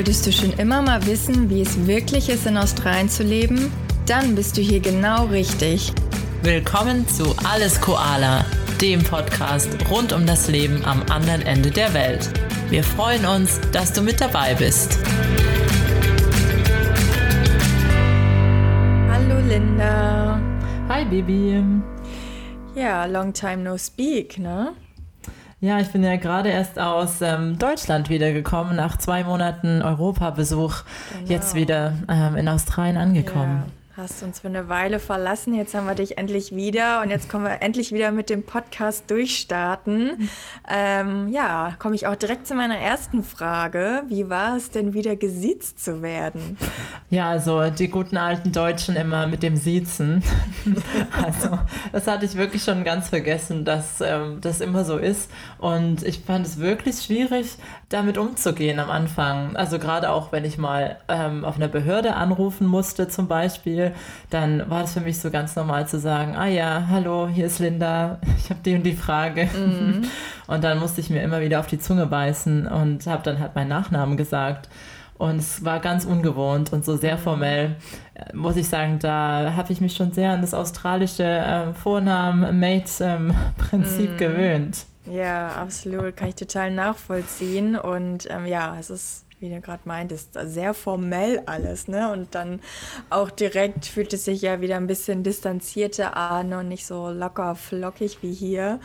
[0.00, 3.70] Wolltest du schon immer mal wissen, wie es wirklich ist, in Australien zu leben?
[4.06, 5.92] Dann bist du hier genau richtig.
[6.42, 8.46] Willkommen zu Alles Koala,
[8.80, 12.30] dem Podcast rund um das Leben am anderen Ende der Welt.
[12.70, 14.98] Wir freuen uns, dass du mit dabei bist.
[19.10, 20.40] Hallo Linda.
[20.88, 21.62] Hi Baby.
[22.74, 24.72] Ja, long time no speak, ne?
[25.62, 30.84] Ja, ich bin ja gerade erst aus ähm, Deutschland wiedergekommen, nach zwei Monaten Europabesuch,
[31.18, 31.30] genau.
[31.30, 33.64] jetzt wieder ähm, in Australien angekommen.
[33.66, 33.79] Ja.
[34.00, 37.44] Hast uns für eine Weile verlassen, jetzt haben wir dich endlich wieder und jetzt kommen
[37.44, 40.30] wir endlich wieder mit dem Podcast durchstarten.
[40.66, 44.04] Ähm, ja, komme ich auch direkt zu meiner ersten Frage.
[44.08, 46.56] Wie war es denn wieder gesiezt zu werden?
[47.10, 50.22] Ja, also die guten alten Deutschen immer mit dem Siezen.
[51.22, 51.58] also
[51.92, 55.30] das hatte ich wirklich schon ganz vergessen, dass ähm, das immer so ist.
[55.58, 57.58] Und ich fand es wirklich schwierig,
[57.90, 59.56] damit umzugehen am Anfang.
[59.56, 63.92] Also gerade auch, wenn ich mal ähm, auf einer Behörde anrufen musste zum Beispiel,
[64.30, 67.58] dann war es für mich so ganz normal zu sagen, ah ja, hallo, hier ist
[67.58, 69.46] Linda, ich habe die und die Frage.
[69.46, 70.02] Mhm.
[70.46, 73.54] Und dann musste ich mir immer wieder auf die Zunge beißen und habe dann halt
[73.54, 74.68] meinen Nachnamen gesagt.
[75.16, 77.20] Und es war ganz ungewohnt und so sehr mhm.
[77.20, 77.76] formell,
[78.14, 84.10] äh, muss ich sagen, da habe ich mich schon sehr an das australische äh, Vornamen-Mate-Prinzip
[84.10, 84.18] ähm, mm.
[84.18, 84.86] gewöhnt.
[85.06, 86.16] Ja, absolut.
[86.16, 87.76] Kann ich total nachvollziehen.
[87.76, 91.88] Und ähm, ja, es ist, wie du gerade meintest, sehr formell alles.
[91.88, 92.12] Ne?
[92.12, 92.60] Und dann
[93.08, 97.54] auch direkt fühlt es sich ja wieder ein bisschen distanzierter an und nicht so locker
[97.54, 98.80] flockig wie hier.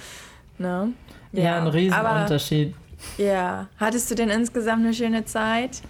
[0.58, 0.94] Ne?
[1.34, 2.76] Ja, ja ein Riesenunterschied.
[3.18, 5.82] Ja, hattest du denn insgesamt eine schöne Zeit?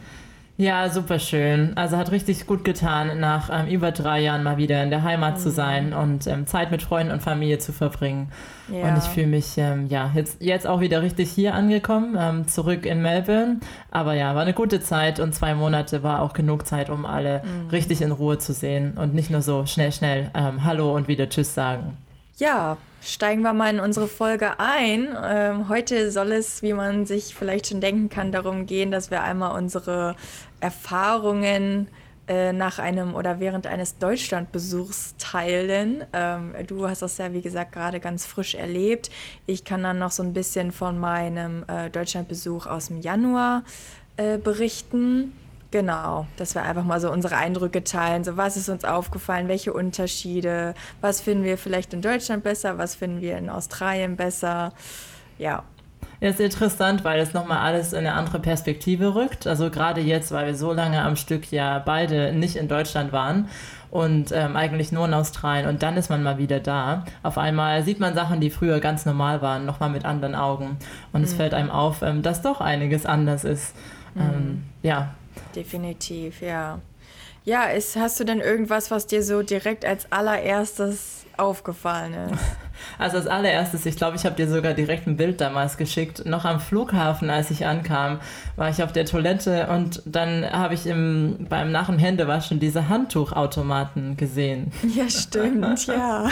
[0.58, 1.76] Ja, super schön.
[1.76, 5.36] Also hat richtig gut getan, nach ähm, über drei Jahren mal wieder in der Heimat
[5.36, 5.40] mhm.
[5.40, 8.32] zu sein und ähm, Zeit mit Freunden und Familie zu verbringen.
[8.68, 8.90] Ja.
[8.90, 12.86] Und ich fühle mich ähm, ja jetzt, jetzt auch wieder richtig hier angekommen, ähm, zurück
[12.86, 13.60] in Melbourne.
[13.92, 17.44] Aber ja, war eine gute Zeit und zwei Monate war auch genug Zeit, um alle
[17.44, 17.70] mhm.
[17.70, 21.30] richtig in Ruhe zu sehen und nicht nur so schnell, schnell ähm, Hallo und wieder
[21.30, 21.98] Tschüss sagen.
[22.38, 25.08] Ja, steigen wir mal in unsere Folge ein.
[25.24, 29.24] Ähm, heute soll es, wie man sich vielleicht schon denken kann, darum gehen, dass wir
[29.24, 30.16] einmal unsere
[30.60, 31.88] Erfahrungen
[32.28, 36.04] äh, nach einem oder während eines Deutschlandbesuchs teilen.
[36.12, 39.12] Ähm, du hast das ja, wie gesagt, gerade ganz frisch erlebt.
[39.46, 43.64] Ich kann dann noch so ein bisschen von meinem äh, Deutschlandbesuch aus dem Januar
[44.18, 45.34] äh, berichten.
[45.70, 48.24] Genau, dass wir einfach mal so unsere Eindrücke teilen.
[48.24, 49.48] So, was ist uns aufgefallen?
[49.48, 50.74] Welche Unterschiede?
[51.02, 52.78] Was finden wir vielleicht in Deutschland besser?
[52.78, 54.74] Was finden wir in Australien besser?
[55.38, 55.64] Ja.
[56.20, 59.48] Ist interessant, weil es nochmal alles in eine andere Perspektive rückt.
[59.48, 63.50] Also gerade jetzt, weil wir so lange am Stück ja beide nicht in Deutschland waren
[63.92, 67.06] und ähm, eigentlich nur in Australien und dann ist man mal wieder da.
[67.24, 70.78] Auf einmal sieht man Sachen, die früher ganz normal waren, nochmal mit anderen Augen.
[71.14, 71.26] Und mhm.
[71.26, 73.76] es fällt einem auf, ähm, dass doch einiges anders ist.
[74.16, 74.22] Mhm.
[74.22, 75.16] Ähm, ja,
[75.56, 76.80] Definitiv, ja.
[77.44, 82.40] Ja, ist, hast du denn irgendwas, was dir so direkt als allererstes aufgefallen ist?
[82.98, 86.26] Also als allererstes, ich glaube, ich habe dir sogar direkt ein Bild damals geschickt.
[86.26, 88.20] Noch am Flughafen, als ich ankam,
[88.56, 92.90] war ich auf der Toilette und dann habe ich im, beim Nach- und Händewaschen diese
[92.90, 94.72] Handtuchautomaten gesehen.
[94.96, 96.30] Ja, stimmt, ja.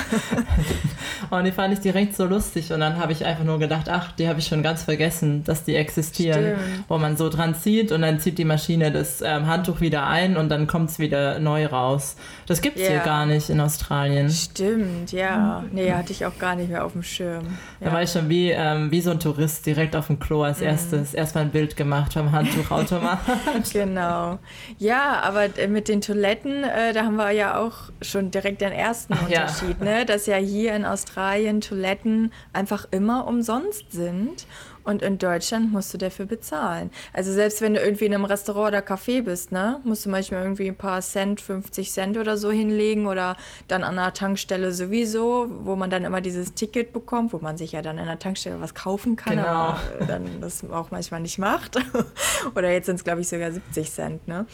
[1.29, 4.11] und die fand ich direkt so lustig und dann habe ich einfach nur gedacht, ach,
[4.13, 6.55] die habe ich schon ganz vergessen, dass die existieren.
[6.57, 6.83] Stimmt.
[6.87, 10.37] Wo man so dran zieht und dann zieht die Maschine das ähm, Handtuch wieder ein
[10.37, 12.15] und dann kommt es wieder neu raus.
[12.47, 12.89] Das gibt es ja.
[12.89, 14.29] hier gar nicht in Australien.
[14.29, 15.63] Stimmt, ja.
[15.71, 17.45] Nee, hatte ich auch auch gar nicht mehr auf dem Schirm.
[17.79, 17.87] Ja.
[17.87, 20.59] Da war ich schon wie, ähm, wie so ein Tourist direkt auf dem Klo als
[20.59, 20.67] mhm.
[20.67, 21.13] erstes.
[21.13, 23.19] Erstmal ein Bild gemacht vom Handtuchautomat.
[23.73, 24.39] genau.
[24.77, 29.13] Ja, aber mit den Toiletten, äh, da haben wir ja auch schon direkt den ersten
[29.13, 29.85] Ach, Unterschied, ja.
[29.85, 30.05] ne?
[30.05, 34.45] dass ja hier in Australien Toiletten einfach immer umsonst sind
[34.83, 36.91] und in Deutschland musst du dafür bezahlen.
[37.13, 40.43] Also selbst wenn du irgendwie in einem Restaurant oder Café bist, ne, musst du manchmal
[40.43, 45.47] irgendwie ein paar Cent, 50 Cent oder so hinlegen oder dann an einer Tankstelle sowieso,
[45.63, 48.59] wo man dann immer dieses Ticket bekommt, wo man sich ja dann in der Tankstelle
[48.61, 49.47] was kaufen kann, genau.
[49.47, 51.77] aber dann das auch manchmal nicht macht.
[52.55, 54.45] oder jetzt sind es, glaube ich, sogar 70 Cent, ne?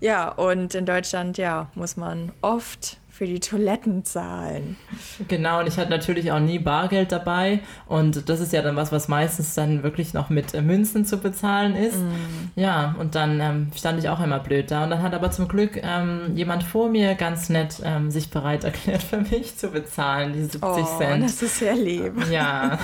[0.00, 4.76] Ja, und in Deutschland, ja, muss man oft für die Toiletten zahlen.
[5.28, 7.60] Genau, und ich hatte natürlich auch nie Bargeld dabei.
[7.86, 11.18] Und das ist ja dann was, was meistens dann wirklich noch mit äh, Münzen zu
[11.18, 11.96] bezahlen ist.
[11.96, 12.10] Mm.
[12.56, 14.82] Ja, und dann ähm, stand ich auch immer blöd da.
[14.82, 18.64] Und dann hat aber zum Glück ähm, jemand vor mir ganz nett ähm, sich bereit
[18.64, 21.22] erklärt, für mich zu bezahlen, die 70 oh, Cent.
[21.22, 22.14] Das ist sehr lieb.
[22.32, 22.80] Ja.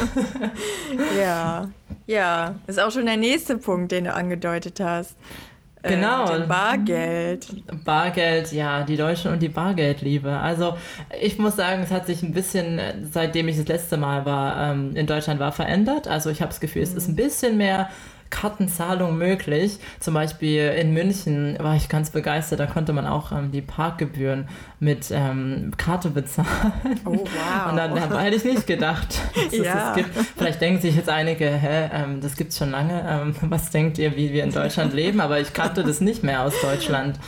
[1.21, 1.69] ja.
[2.06, 5.17] Ja, ist auch schon der nächste Punkt, den du angedeutet hast.
[5.82, 6.31] Genau.
[6.31, 7.47] Äh, Bargeld.
[7.85, 10.31] Bargeld, ja, die Deutschen und die Bargeldliebe.
[10.31, 10.77] Also
[11.21, 12.81] ich muss sagen, es hat sich ein bisschen,
[13.11, 16.06] seitdem ich das letzte Mal war, ähm, in Deutschland war, verändert.
[16.06, 16.88] Also ich habe das Gefühl, mhm.
[16.88, 17.88] es ist ein bisschen mehr
[18.31, 19.79] Kartenzahlung möglich.
[19.99, 24.49] Zum Beispiel in München war ich ganz begeistert, da konnte man auch ähm, die Parkgebühren
[24.79, 26.73] mit ähm, Karte bezahlen.
[27.05, 27.71] Oh, wow.
[27.71, 29.91] Und dann da hätte ich nicht gedacht, dass ja.
[29.91, 30.17] es gibt.
[30.37, 33.05] Vielleicht denken sich jetzt einige, hä, ähm, das gibt es schon lange.
[33.06, 35.21] Ähm, was denkt ihr, wie wir in Deutschland leben?
[35.21, 37.19] Aber ich kannte das nicht mehr aus Deutschland.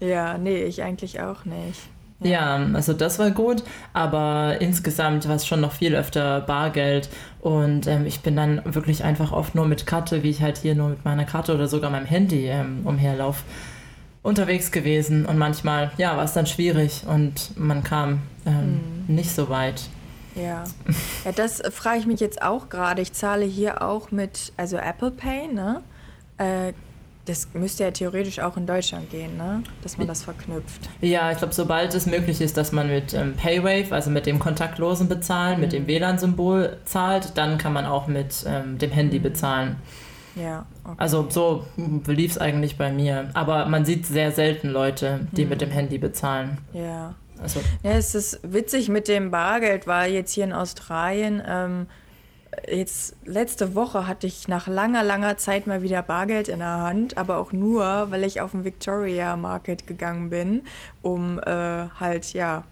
[0.00, 1.80] Ja, nee, ich eigentlich auch nicht.
[2.22, 3.62] Ja, also das war gut,
[3.94, 7.08] aber insgesamt war es schon noch viel öfter Bargeld
[7.40, 10.74] und ähm, ich bin dann wirklich einfach oft nur mit Karte, wie ich halt hier
[10.74, 13.42] nur mit meiner Karte oder sogar meinem Handy ähm, umherlaufe,
[14.22, 19.14] unterwegs gewesen und manchmal, ja, war es dann schwierig und man kam ähm, mhm.
[19.14, 19.82] nicht so weit.
[20.34, 20.64] Ja.
[21.24, 23.00] ja, das frage ich mich jetzt auch gerade.
[23.00, 25.82] Ich zahle hier auch mit, also Apple Pay, ne?
[26.36, 26.74] Äh,
[27.30, 29.62] das müsste ja theoretisch auch in Deutschland gehen, ne?
[29.82, 30.88] dass man das verknüpft.
[31.00, 34.38] Ja, ich glaube, sobald es möglich ist, dass man mit ähm, Paywave, also mit dem
[34.38, 35.60] kontaktlosen Bezahlen, mhm.
[35.60, 39.22] mit dem WLAN-Symbol zahlt, dann kann man auch mit ähm, dem Handy mhm.
[39.22, 39.76] bezahlen.
[40.34, 40.66] Ja.
[40.84, 40.94] Okay.
[40.98, 41.64] Also so
[42.06, 43.30] lief es eigentlich bei mir.
[43.34, 45.50] Aber man sieht sehr selten Leute, die mhm.
[45.50, 46.58] mit dem Handy bezahlen.
[46.72, 47.14] Ja.
[47.40, 47.60] Also.
[47.82, 51.86] Ja, es ist witzig mit dem Bargeld, weil jetzt hier in Australien ähm,
[52.68, 57.16] jetzt letzte Woche hatte ich nach langer, langer Zeit mal wieder Bargeld in der Hand,
[57.16, 60.62] aber auch nur, weil ich auf den Victoria Market gegangen bin,
[61.02, 62.64] um äh, halt, ja,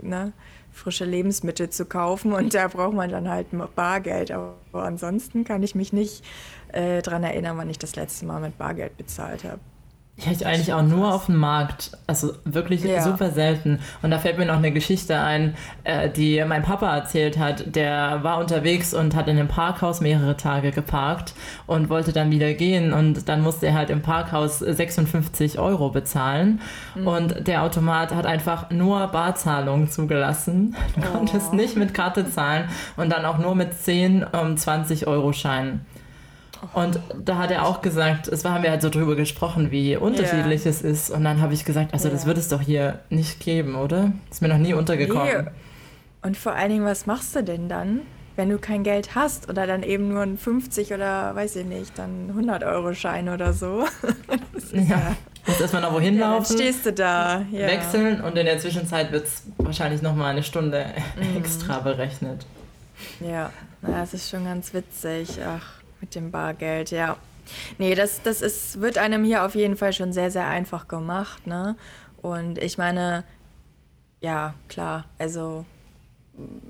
[0.00, 0.32] ne,
[0.72, 4.30] frische Lebensmittel zu kaufen und da braucht man dann halt Bargeld.
[4.30, 6.24] Aber ansonsten kann ich mich nicht
[6.68, 9.60] äh, daran erinnern, wann ich das letzte Mal mit Bargeld bezahlt habe.
[10.14, 11.92] Ich hätte eigentlich auch nur auf dem Markt.
[12.06, 13.02] Also wirklich ja.
[13.02, 13.80] super selten.
[14.02, 17.74] Und da fällt mir noch eine Geschichte ein, äh, die mein Papa erzählt hat.
[17.74, 21.32] Der war unterwegs und hat in einem Parkhaus mehrere Tage geparkt
[21.66, 22.92] und wollte dann wieder gehen.
[22.92, 26.60] Und dann musste er halt im Parkhaus 56 Euro bezahlen.
[26.94, 27.06] Mhm.
[27.06, 30.76] Und der Automat hat einfach nur Barzahlungen zugelassen.
[30.94, 31.16] Du oh.
[31.16, 35.86] konntest nicht mit Karte zahlen und dann auch nur mit 10 um 20 Euro Scheinen.
[36.74, 39.96] Und da hat er auch gesagt, es war, haben wir halt so drüber gesprochen, wie
[39.96, 40.70] unterschiedlich yeah.
[40.70, 41.10] es ist.
[41.10, 42.16] Und dann habe ich gesagt, also yeah.
[42.16, 44.12] das wird es doch hier nicht geben, oder?
[44.30, 45.44] Ist mir noch nie untergekommen.
[45.44, 45.50] Nee.
[46.22, 48.02] Und vor allen Dingen, was machst du denn dann,
[48.36, 51.98] wenn du kein Geld hast oder dann eben nur ein 50 oder weiß ich nicht,
[51.98, 53.84] dann 100 Euro Schein oder so?
[54.72, 54.82] ja.
[54.82, 55.16] ja.
[55.46, 56.54] Muss erstmal noch wohin ja, laufen.
[56.54, 57.44] Stehst du da.
[57.50, 57.66] Ja.
[57.66, 60.86] Wechseln und in der Zwischenzeit wird es wahrscheinlich nochmal eine Stunde
[61.16, 61.36] mm.
[61.36, 62.46] extra berechnet.
[63.18, 63.50] Ja,
[63.82, 65.40] das ist schon ganz witzig.
[65.44, 65.81] Ach.
[66.02, 67.16] Mit dem Bargeld, ja.
[67.78, 71.46] Nee, das, das ist, wird einem hier auf jeden Fall schon sehr, sehr einfach gemacht.
[71.46, 71.76] Ne?
[72.20, 73.24] Und ich meine,
[74.20, 75.64] ja, klar, also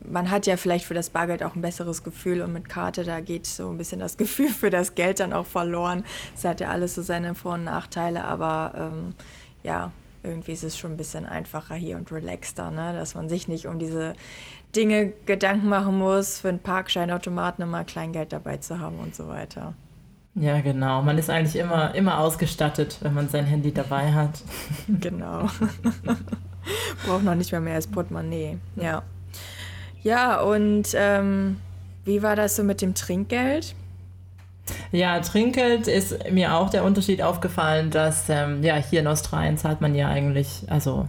[0.04, 3.20] man hat ja vielleicht für das Bargeld auch ein besseres Gefühl und mit Karte, da
[3.20, 6.04] geht so ein bisschen das Gefühl für das Geld dann auch verloren.
[6.36, 9.14] Es hat ja alles so seine Vor- und Nachteile, aber ähm,
[9.62, 12.92] ja, irgendwie ist es schon ein bisschen einfacher hier und relaxter, ne?
[12.92, 14.14] dass man sich nicht um diese
[14.74, 19.74] Dinge Gedanken machen muss, für einen Parkscheinautomaten immer Kleingeld dabei zu haben und so weiter.
[20.34, 21.02] Ja, genau.
[21.02, 24.42] Man ist eigentlich immer, immer ausgestattet, wenn man sein Handy dabei hat.
[25.00, 25.48] Genau.
[27.06, 28.58] Braucht noch nicht mehr mehr als Portemonnaie.
[28.76, 29.02] Ja.
[30.02, 31.58] Ja, und ähm,
[32.04, 33.74] wie war das so mit dem Trinkgeld?
[34.92, 39.80] Ja, Trinkgeld ist mir auch der Unterschied aufgefallen, dass ähm, ja hier in Australien zahlt
[39.80, 41.08] man ja eigentlich, also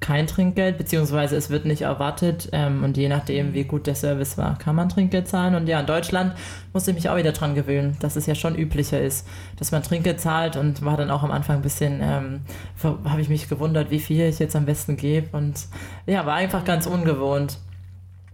[0.00, 4.38] kein Trinkgeld, beziehungsweise es wird nicht erwartet ähm, und je nachdem, wie gut der Service
[4.38, 5.54] war, kann man Trinkgeld zahlen.
[5.54, 6.34] Und ja, in Deutschland
[6.72, 9.26] musste ich mich auch wieder dran gewöhnen, dass es ja schon üblicher ist,
[9.58, 12.40] dass man Trinkgeld zahlt und war dann auch am Anfang ein bisschen, ähm,
[12.82, 15.66] habe ich mich gewundert, wie viel ich jetzt am besten gebe und
[16.06, 17.58] ja, war einfach ganz ungewohnt.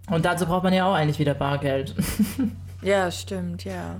[0.09, 1.97] Und dazu braucht man ja auch eigentlich wieder Bargeld.
[2.83, 3.97] ja, stimmt, ja.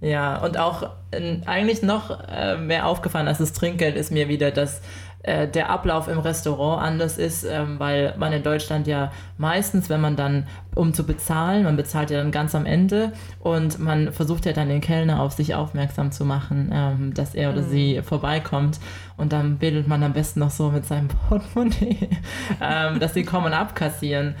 [0.00, 4.50] Ja, und auch äh, eigentlich noch äh, mehr aufgefallen als das Trinkgeld ist mir wieder,
[4.52, 4.80] dass
[5.24, 10.00] äh, der Ablauf im Restaurant anders ist, ähm, weil man in Deutschland ja meistens, wenn
[10.00, 14.46] man dann, um zu bezahlen, man bezahlt ja dann ganz am Ende und man versucht
[14.46, 17.68] ja dann den Kellner auf sich aufmerksam zu machen, ähm, dass er oder mhm.
[17.68, 18.78] sie vorbeikommt
[19.16, 22.08] und dann bildet man am besten noch so mit seinem Portemonnaie,
[22.60, 24.36] ähm, dass sie kommen und abkassieren.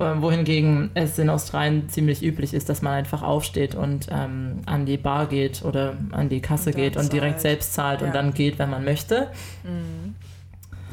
[0.00, 4.86] Ähm, wohingegen es in Australien ziemlich üblich ist, dass man einfach aufsteht und ähm, an
[4.86, 8.06] die Bar geht oder an die Kasse und geht und direkt selbst zahlt ja.
[8.06, 9.28] und dann geht, wenn man möchte.
[9.64, 10.14] Mhm.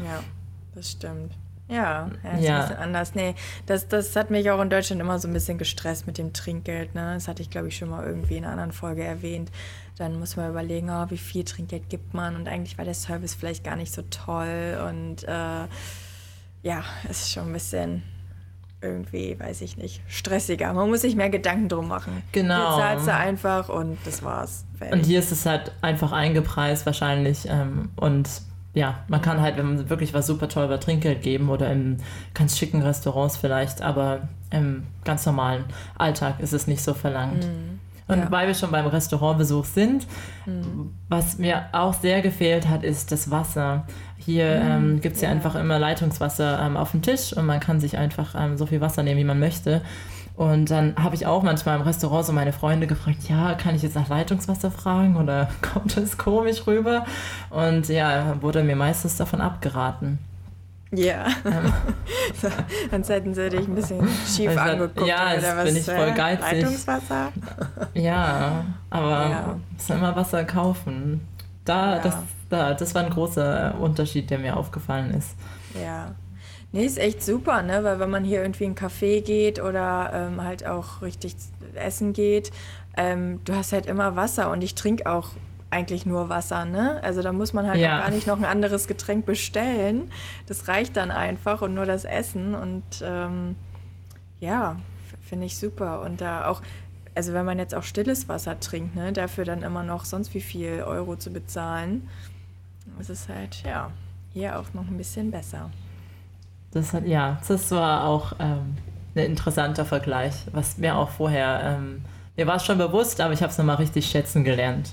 [0.04, 0.24] Ja,
[0.74, 1.34] das stimmt.
[1.68, 2.56] Ja, ja, ist ja.
[2.56, 3.16] ein bisschen anders.
[3.16, 3.36] Nee,
[3.66, 6.96] das, das hat mich auch in Deutschland immer so ein bisschen gestresst mit dem Trinkgeld.
[6.96, 7.14] Ne?
[7.14, 9.52] Das hatte ich, glaube ich, schon mal irgendwie in einer anderen Folge erwähnt.
[9.98, 12.36] Dann muss man überlegen, oh, wie viel Trinkgeld gibt man.
[12.36, 14.80] Und eigentlich war der Service vielleicht gar nicht so toll.
[14.88, 15.68] Und äh,
[16.64, 18.04] ja, es ist schon ein bisschen
[18.86, 20.74] irgendwie, weiß ich nicht, stressiger.
[20.74, 22.24] Man muss sich mehr Gedanken drum machen.
[22.32, 22.76] Genau.
[22.76, 24.66] Hier zahlst du einfach und das war's.
[24.78, 25.00] Fertig.
[25.00, 28.30] Und hier ist es halt einfach eingepreist wahrscheinlich ähm, und
[28.76, 31.98] ja, man kann halt, wenn man wirklich was super toll über Trinkgeld geben oder in
[32.34, 35.64] ganz schicken Restaurants vielleicht, aber im ganz normalen
[35.98, 37.46] Alltag ist es nicht so verlangt.
[37.46, 37.75] Mhm.
[38.08, 38.32] Und ja.
[38.32, 40.06] weil wir schon beim Restaurantbesuch sind,
[40.46, 40.94] mhm.
[41.10, 43.88] was mir auch sehr gefehlt hat, ist das Wasser.
[44.18, 44.72] Hier mhm.
[44.72, 47.80] ähm, gibt es ja, ja, einfach immer Leitungswasser ähm, auf dem Tisch und man kann
[47.80, 49.82] sich einfach ähm, so viel Wasser nehmen, wie man möchte.
[50.36, 53.84] Und dann habe ich auch manchmal im Restaurant so meine Freunde gefragt, ja, kann ich
[53.84, 57.06] jetzt nach Leitungswasser fragen oder kommt das komisch rüber?
[57.50, 60.20] Und ja, wurde mir meistens davon abgeraten.
[60.92, 61.28] Ja.
[62.92, 65.08] Sonst hätten sie dich ein bisschen schief also, angeguckt.
[65.08, 66.62] Ja, jetzt bin ich voll geizig.
[66.62, 67.32] Leitungswasser?
[67.94, 69.60] Ja, aber ja.
[69.72, 71.28] muss immer Wasser kaufen.
[71.66, 72.02] Da, ja.
[72.02, 72.16] das,
[72.50, 75.36] da, das war ein großer Unterschied, der mir aufgefallen ist.
[75.82, 76.14] Ja.
[76.72, 77.84] Nee, ist echt super, ne?
[77.84, 81.36] Weil wenn man hier irgendwie in einen Café geht oder ähm, halt auch richtig
[81.74, 82.52] essen geht,
[82.98, 85.30] ähm, du hast halt immer Wasser und ich trinke auch
[85.76, 87.02] eigentlich nur Wasser, ne?
[87.04, 87.98] Also da muss man halt ja.
[87.98, 90.10] auch gar nicht noch ein anderes Getränk bestellen.
[90.48, 93.56] Das reicht dann einfach und nur das Essen und ähm,
[94.40, 94.78] ja,
[95.22, 96.02] finde ich super.
[96.02, 96.62] Und da auch,
[97.14, 100.42] also wenn man jetzt auch stilles Wasser trinkt, ne, dafür dann immer noch sonst wie
[100.42, 102.08] viel Euro zu bezahlen,
[103.00, 103.92] ist es halt, ja,
[104.34, 105.72] hier auch noch ein bisschen besser.
[106.72, 108.78] Das hat, ja, das war auch ähm,
[109.16, 112.04] ein interessanter Vergleich, was mir auch vorher, ähm,
[112.38, 114.92] mir war es schon bewusst, aber ich habe es nochmal richtig schätzen gelernt.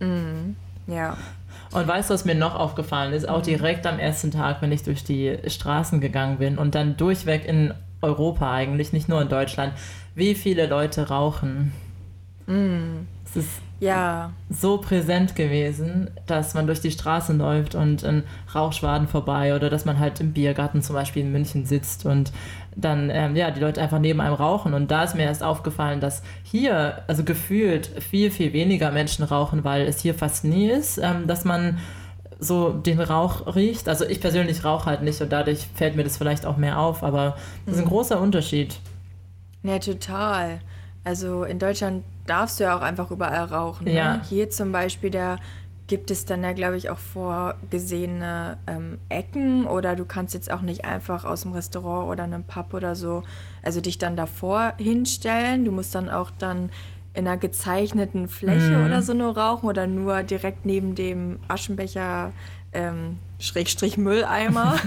[0.00, 0.56] Mhm.
[0.86, 1.16] Ja.
[1.72, 3.28] Und weißt du, was mir noch aufgefallen ist?
[3.28, 3.44] Auch mhm.
[3.44, 7.74] direkt am ersten Tag, wenn ich durch die Straßen gegangen bin und dann durchweg in
[8.02, 9.72] Europa eigentlich, nicht nur in Deutschland,
[10.14, 11.72] wie viele Leute rauchen.
[12.46, 13.08] Mhm.
[13.24, 14.32] Es ist ja.
[14.50, 18.24] so präsent gewesen, dass man durch die Straßen läuft und ein
[18.54, 22.32] Rauchschwaden vorbei oder dass man halt im Biergarten zum Beispiel in München sitzt und
[22.76, 26.00] dann ähm, ja die Leute einfach neben einem rauchen und da ist mir erst aufgefallen,
[26.00, 30.98] dass hier also gefühlt viel viel weniger Menschen rauchen, weil es hier fast nie ist,
[30.98, 31.78] ähm, dass man
[32.40, 33.88] so den Rauch riecht.
[33.88, 37.02] Also ich persönlich rauche halt nicht und dadurch fällt mir das vielleicht auch mehr auf,
[37.02, 37.90] aber das ist ein mhm.
[37.90, 38.78] großer Unterschied.
[39.62, 40.60] Ja, total.
[41.04, 43.84] Also in Deutschland darfst du ja auch einfach überall rauchen.
[43.84, 43.94] Ne?
[43.94, 44.20] Ja.
[44.28, 45.36] Hier zum Beispiel, da
[45.86, 50.62] gibt es dann ja, glaube ich, auch vorgesehene ähm, Ecken oder du kannst jetzt auch
[50.62, 53.22] nicht einfach aus dem Restaurant oder einem Pub oder so,
[53.62, 55.64] also dich dann davor hinstellen.
[55.64, 56.70] Du musst dann auch dann
[57.12, 58.86] in einer gezeichneten Fläche mhm.
[58.86, 62.32] oder so nur rauchen oder nur direkt neben dem Aschenbecher
[62.74, 64.78] ähm, Schrägstrich Mülleimer.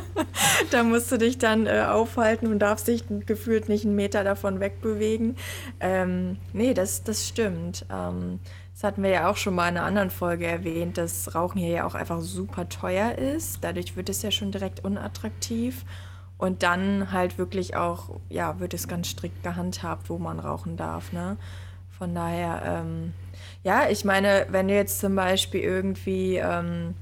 [0.70, 4.60] da musst du dich dann äh, aufhalten und darfst dich gefühlt nicht einen Meter davon
[4.60, 5.36] wegbewegen.
[5.80, 7.86] Ähm, nee, das, das stimmt.
[7.90, 8.40] Ähm,
[8.72, 11.70] das hatten wir ja auch schon mal in einer anderen Folge erwähnt, dass Rauchen hier
[11.70, 13.64] ja auch einfach super teuer ist.
[13.64, 15.84] Dadurch wird es ja schon direkt unattraktiv.
[16.38, 21.12] Und dann halt wirklich auch, ja, wird es ganz strikt gehandhabt, wo man rauchen darf.
[21.12, 21.38] Ne?
[21.96, 23.14] Von daher, ähm,
[23.62, 26.94] ja, ich meine, wenn du jetzt zum Beispiel irgendwie ähm,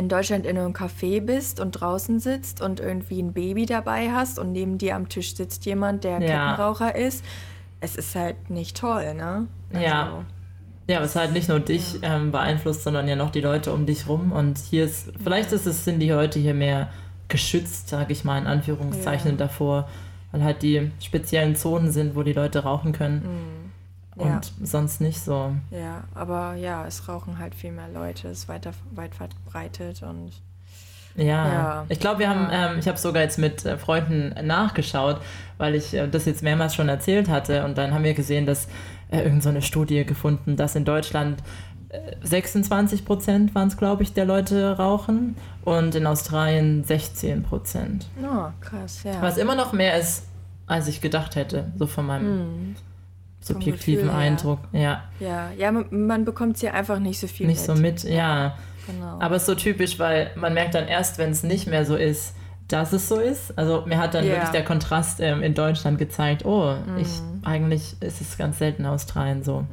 [0.00, 4.38] in Deutschland in einem Café bist und draußen sitzt und irgendwie ein Baby dabei hast
[4.38, 6.18] und neben dir am Tisch sitzt jemand, der ja.
[6.18, 7.22] Kettenraucher ist,
[7.80, 9.46] es ist halt nicht toll, ne?
[9.72, 10.24] Also, ja.
[10.88, 12.16] Ja, was halt nicht nur dich ja.
[12.16, 14.32] ähm, beeinflusst, sondern ja noch die Leute um dich rum.
[14.32, 16.88] Und hier ist, vielleicht ist es, sind die Leute hier mehr
[17.28, 19.36] geschützt, sage ich mal, in Anführungszeichen ja.
[19.36, 19.86] davor,
[20.32, 23.18] weil halt die speziellen Zonen sind, wo die Leute rauchen können.
[23.18, 23.59] Mhm
[24.16, 24.40] und ja.
[24.62, 25.52] sonst nicht so.
[25.70, 30.32] Ja, aber ja, es rauchen halt viel mehr Leute, es ist weiter, weit verbreitet und
[31.16, 31.86] ja, ja.
[31.88, 35.20] ich glaube, wir haben, ähm, ich habe sogar jetzt mit äh, Freunden nachgeschaut,
[35.58, 38.68] weil ich äh, das jetzt mehrmals schon erzählt hatte und dann haben wir gesehen, dass
[39.10, 41.42] äh, irgend so eine Studie gefunden, dass in Deutschland
[42.22, 48.06] 26 äh, Prozent waren es, glaube ich, der Leute rauchen und in Australien 16 Prozent.
[48.22, 49.20] Oh, krass, ja.
[49.20, 50.26] Was immer noch mehr ist,
[50.68, 52.76] als ich gedacht hätte, so von meinem mm
[53.40, 54.60] subjektiven Gefühl, Eindruck.
[54.72, 55.04] Ja.
[55.18, 57.76] Ja, ja, man, man bekommt es ja einfach nicht so viel nicht mit.
[57.76, 58.56] so mit, ja.
[58.86, 59.18] Genau.
[59.20, 61.96] Aber es ist so typisch, weil man merkt dann erst, wenn es nicht mehr so
[61.96, 62.34] ist,
[62.68, 63.56] dass es so ist.
[63.58, 64.34] Also mir hat dann yeah.
[64.34, 66.98] wirklich der Kontrast ähm, in Deutschland gezeigt, oh, mm.
[66.98, 67.08] ich
[67.42, 69.66] eigentlich ist es ganz selten in Australien so.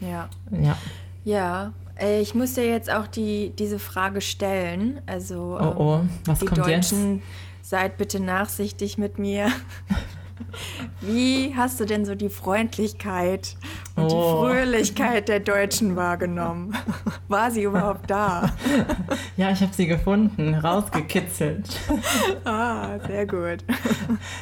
[0.00, 0.28] Ja.
[0.50, 0.76] Ja.
[1.24, 1.72] Ja.
[2.00, 5.00] Äh, ich muss dir jetzt auch die, diese Frage stellen.
[5.06, 6.00] Also, oh, oh.
[6.24, 7.26] Was die kommt Deutschen, jetzt?
[7.68, 9.48] seid bitte nachsichtig mit mir.
[11.00, 13.56] Wie hast du denn so die Freundlichkeit
[13.96, 14.08] und oh.
[14.08, 16.76] die Fröhlichkeit der Deutschen wahrgenommen?
[17.28, 18.52] War sie überhaupt da?
[19.36, 21.64] Ja, ich habe sie gefunden, rausgekitzelt.
[22.44, 23.64] Ah, sehr gut.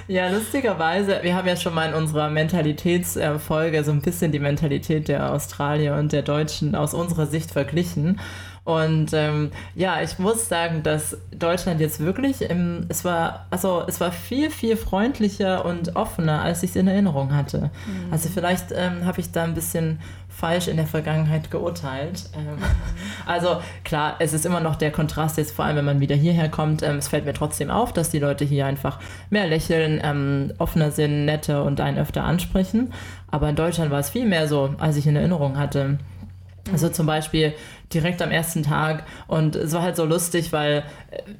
[0.08, 5.08] Ja, lustigerweise, wir haben ja schon mal in unserer Mentalitätsfolge so ein bisschen die Mentalität
[5.08, 8.20] der Australier und der Deutschen aus unserer Sicht verglichen.
[8.64, 14.00] Und ähm, ja, ich muss sagen, dass Deutschland jetzt wirklich, im, es war, also es
[14.00, 17.70] war viel, viel freundlicher und offener, als ich es in Erinnerung hatte.
[17.86, 18.12] Mhm.
[18.12, 19.98] Also vielleicht ähm, habe ich da ein bisschen
[20.28, 22.30] falsch in der Vergangenheit geurteilt.
[22.36, 22.58] Ähm,
[23.26, 26.48] also klar, es ist immer noch der Kontrast jetzt, vor allem wenn man wieder hierher
[26.48, 26.82] kommt.
[26.82, 29.00] Ähm, es fällt mir trotzdem auf, dass die Leute hier einfach
[29.30, 32.92] mehr lächeln, ähm, offener sind, netter und einen öfter ansprechen.
[33.30, 35.98] Aber in Deutschland war es viel mehr so, als ich in Erinnerung hatte.
[36.72, 37.54] Also zum Beispiel
[37.92, 39.04] direkt am ersten Tag.
[39.26, 40.84] Und es war halt so lustig, weil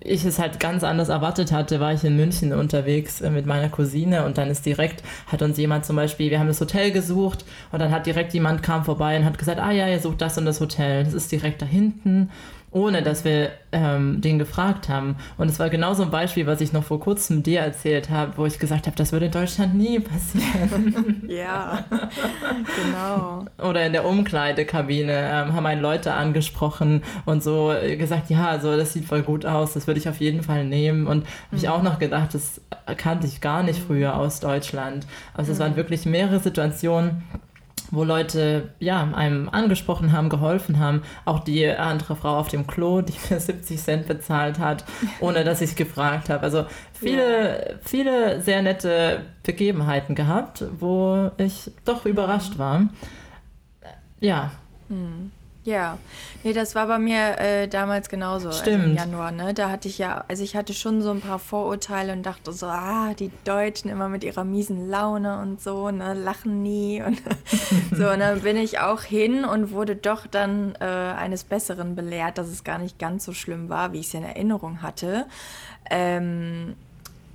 [0.00, 3.68] ich es halt ganz anders erwartet hatte, war ich in München unterwegs äh, mit meiner
[3.68, 7.44] Cousine und dann ist direkt, hat uns jemand zum Beispiel, wir haben das Hotel gesucht
[7.70, 10.38] und dann hat direkt jemand kam vorbei und hat gesagt, ah ja, ihr sucht das
[10.38, 12.30] und das Hotel, das ist direkt da hinten
[12.72, 15.16] ohne dass wir ähm, den gefragt haben.
[15.38, 18.36] Und es war genau so ein Beispiel, was ich noch vor kurzem dir erzählt habe,
[18.36, 21.22] wo ich gesagt habe, das würde in Deutschland nie passieren.
[21.28, 21.84] ja,
[22.84, 23.44] genau.
[23.58, 28.92] Oder in der Umkleidekabine ähm, haben einen Leute angesprochen und so gesagt, ja, also das
[28.92, 31.06] sieht voll gut aus, das würde ich auf jeden Fall nehmen.
[31.06, 31.58] Und habe mhm.
[31.58, 32.60] ich auch noch gedacht, das
[32.96, 35.06] kannte ich gar nicht früher aus Deutschland.
[35.34, 35.62] Also es mhm.
[35.62, 37.24] waren wirklich mehrere Situationen,
[37.90, 41.02] wo Leute ja, einem angesprochen haben, geholfen haben.
[41.24, 44.84] Auch die andere Frau auf dem Klo, die mir 70 Cent bezahlt hat,
[45.20, 46.42] ohne dass ich gefragt habe.
[46.42, 47.76] Also viele, ja.
[47.82, 52.88] viele sehr nette Begebenheiten gehabt, wo ich doch überrascht war.
[54.20, 54.52] Ja.
[54.88, 55.30] Hm.
[55.64, 55.98] Ja,
[56.42, 58.78] nee, das war bei mir äh, damals genauso, Stimmt.
[58.78, 59.52] Also im Januar, ne?
[59.52, 62.66] Da hatte ich ja, also ich hatte schon so ein paar Vorurteile und dachte so,
[62.66, 67.20] ah, die Deutschen immer mit ihrer miesen Laune und so, ne, lachen nie und
[67.92, 68.08] so.
[68.08, 72.48] Und dann bin ich auch hin und wurde doch dann äh, eines Besseren belehrt, dass
[72.48, 75.26] es gar nicht ganz so schlimm war, wie ich es in Erinnerung hatte.
[75.90, 76.74] Ähm,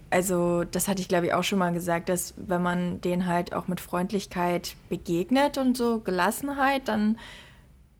[0.10, 3.53] also das hatte ich glaube ich auch schon mal gesagt, dass wenn man denen halt
[3.53, 7.17] auch mit Freundlichkeit begegnet und so Gelassenheit, dann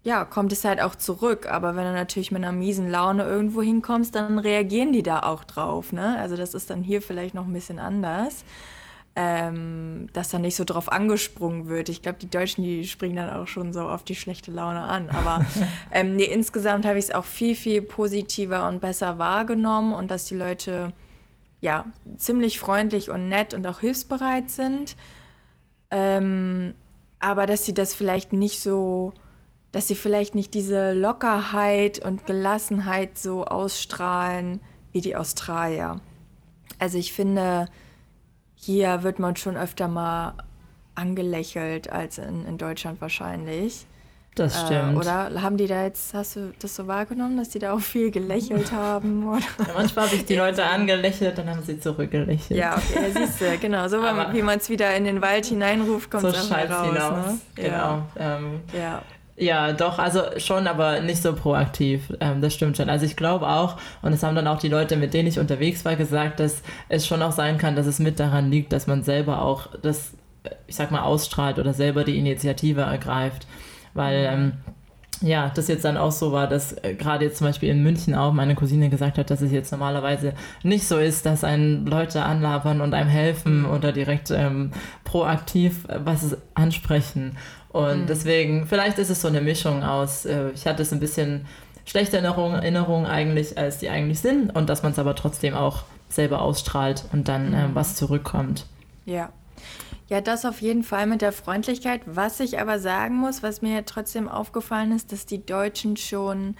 [0.06, 1.52] ja, kommt es halt auch zurück.
[1.52, 5.44] Aber wenn du natürlich mit einer miesen Laune irgendwo hinkommst, dann reagieren die da auch
[5.44, 5.92] drauf.
[5.92, 6.18] Ne?
[6.20, 8.46] Also das ist dann hier vielleicht noch ein bisschen anders.
[9.18, 11.88] Ähm, dass da nicht so drauf angesprungen wird.
[11.88, 15.10] Ich glaube, die Deutschen, die springen dann auch schon so auf die schlechte Laune an.
[15.10, 15.44] Aber
[15.92, 20.26] ähm, nee, insgesamt habe ich es auch viel, viel positiver und besser wahrgenommen und dass
[20.26, 20.92] die Leute
[21.62, 21.86] ja
[22.18, 24.98] ziemlich freundlich und nett und auch hilfsbereit sind.
[25.90, 26.76] Ähm,
[27.20, 29.14] aber dass sie das vielleicht nicht so
[29.76, 34.62] dass sie vielleicht nicht diese Lockerheit und Gelassenheit so ausstrahlen
[34.94, 36.00] wie die Australier.
[36.80, 37.68] Also ich finde,
[38.56, 40.36] hier wird man schon öfter mal
[40.96, 43.86] angelächelt als in, in Deutschland wahrscheinlich.
[44.36, 44.94] Das äh, stimmt.
[44.94, 47.82] Äh, oder haben die da jetzt, hast du das so wahrgenommen, dass die da auch
[47.82, 49.28] viel gelächelt haben?
[49.28, 49.44] Oder?
[49.60, 52.58] Ja, manchmal habe ich die Leute angelächelt, dann haben sie zurückgelächelt.
[52.58, 53.90] Ja, okay, siehst du, genau.
[53.90, 56.88] So Aber wie man es wieder in den Wald hineinruft, kommt es so raus.
[56.88, 57.26] Hinaus.
[57.28, 57.40] Ne?
[57.56, 57.74] Genau.
[57.76, 58.08] Ja.
[58.18, 59.02] Ähm, ja.
[59.38, 62.14] Ja, doch, also schon, aber nicht so proaktiv.
[62.22, 62.90] Ähm, das stimmt schon.
[62.90, 65.84] Also ich glaube auch, und es haben dann auch die Leute, mit denen ich unterwegs
[65.84, 69.04] war, gesagt, dass es schon auch sein kann, dass es mit daran liegt, dass man
[69.04, 70.14] selber auch das,
[70.68, 73.46] ich sag mal, ausstrahlt oder selber die Initiative ergreift.
[73.94, 74.54] Weil, ähm,
[75.22, 78.16] ja, das jetzt dann auch so war, dass äh, gerade jetzt zum Beispiel in München
[78.16, 82.24] auch meine Cousine gesagt hat, dass es jetzt normalerweise nicht so ist, dass einen Leute
[82.24, 84.72] anlabern und einem helfen oder direkt ähm,
[85.04, 87.38] proaktiv äh, was ansprechen.
[87.76, 88.08] Und mhm.
[88.08, 91.46] deswegen, vielleicht ist es so eine Mischung aus, äh, ich hatte es ein bisschen
[91.84, 95.84] schlechte Erinnerungen Erinnerung eigentlich, als die eigentlich sind und dass man es aber trotzdem auch
[96.08, 97.76] selber ausstrahlt und dann äh, mhm.
[97.76, 98.66] was zurückkommt.
[99.04, 99.30] Ja.
[100.08, 102.00] Ja, das auf jeden Fall mit der Freundlichkeit.
[102.06, 106.56] Was ich aber sagen muss, was mir trotzdem aufgefallen ist, dass die Deutschen schon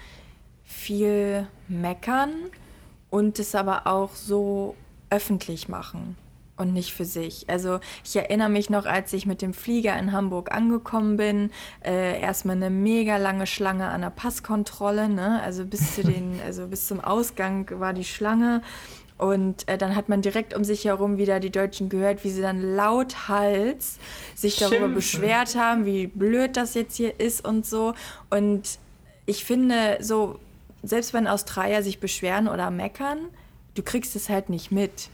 [0.64, 2.30] viel meckern
[3.08, 4.74] und es aber auch so
[5.08, 6.14] öffentlich machen
[6.56, 7.48] und nicht für sich.
[7.48, 11.50] Also ich erinnere mich noch, als ich mit dem Flieger in Hamburg angekommen bin,
[11.84, 15.40] äh, erstmal eine mega lange Schlange an der Passkontrolle, ne?
[15.42, 18.62] Also bis zu den, also bis zum Ausgang war die Schlange.
[19.18, 22.42] Und äh, dann hat man direkt um sich herum wieder die Deutschen gehört, wie sie
[22.42, 23.98] dann lauthals
[24.34, 24.94] sich darüber Schimpfen.
[24.94, 27.94] beschwert haben, wie blöd das jetzt hier ist und so.
[28.28, 28.78] Und
[29.24, 30.38] ich finde, so,
[30.82, 33.18] selbst wenn Australier sich beschweren oder meckern,
[33.74, 35.08] du kriegst es halt nicht mit.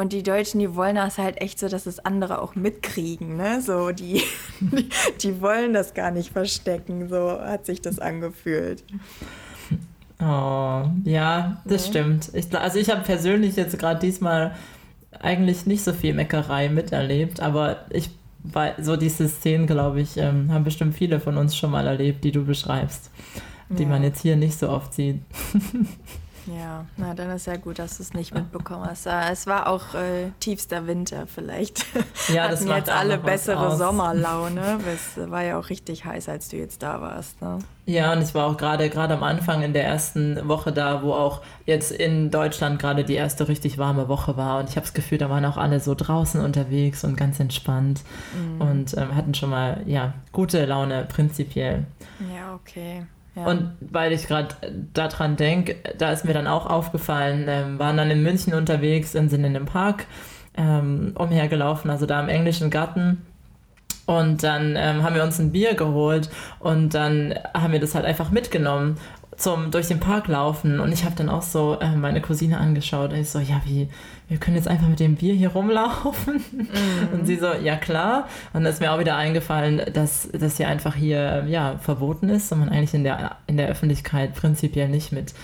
[0.00, 3.60] Und die Deutschen, die wollen das halt echt so, dass das andere auch mitkriegen, ne?
[3.60, 4.22] So, die,
[4.60, 4.88] die,
[5.22, 8.82] die wollen das gar nicht verstecken, so hat sich das angefühlt.
[10.18, 11.90] Oh, ja, das ja.
[11.90, 12.30] stimmt.
[12.32, 14.54] Ich, also ich habe persönlich jetzt gerade diesmal
[15.20, 18.08] eigentlich nicht so viel Meckerei miterlebt, aber ich
[18.80, 22.32] so diese Szenen, glaube ich, ähm, haben bestimmt viele von uns schon mal erlebt, die
[22.32, 23.10] du beschreibst,
[23.68, 23.88] die ja.
[23.90, 25.20] man jetzt hier nicht so oft sieht.
[26.46, 29.06] Ja, na dann ist ja gut, dass du es nicht mitbekommen hast.
[29.06, 31.84] Es war auch äh, tiefster Winter vielleicht.
[32.28, 34.78] Ja, das Hatten jetzt alle bessere Sommerlaune.
[34.92, 37.40] Es war ja auch richtig heiß, als du jetzt da warst.
[37.42, 37.58] Ne?
[37.86, 41.12] Ja, und ich war auch gerade gerade am Anfang in der ersten Woche da, wo
[41.12, 44.60] auch jetzt in Deutschland gerade die erste richtig warme Woche war.
[44.60, 48.02] Und ich habe das Gefühl, da waren auch alle so draußen unterwegs und ganz entspannt
[48.34, 48.60] mhm.
[48.60, 51.84] und ähm, hatten schon mal ja gute Laune prinzipiell.
[52.32, 53.06] Ja, okay.
[53.34, 54.54] Und weil ich gerade
[54.92, 59.28] daran denke, da ist mir dann auch aufgefallen, ähm, waren dann in München unterwegs und
[59.28, 60.06] sind in dem Park
[60.56, 63.22] ähm, umhergelaufen, also da im englischen Garten.
[64.06, 68.04] Und dann ähm, haben wir uns ein Bier geholt und dann haben wir das halt
[68.04, 68.98] einfach mitgenommen
[69.40, 70.80] zum durch den Park laufen.
[70.80, 73.88] Und ich habe dann auch so äh, meine Cousine angeschaut und ich so, ja, wie,
[74.28, 76.44] wir können jetzt einfach mit dem Bier hier rumlaufen.
[76.52, 76.68] Mhm.
[77.12, 78.28] Und sie so, ja klar.
[78.52, 82.52] Und da ist mir auch wieder eingefallen, dass das hier einfach hier ja, verboten ist
[82.52, 85.34] und man eigentlich in der, in der Öffentlichkeit prinzipiell nicht mit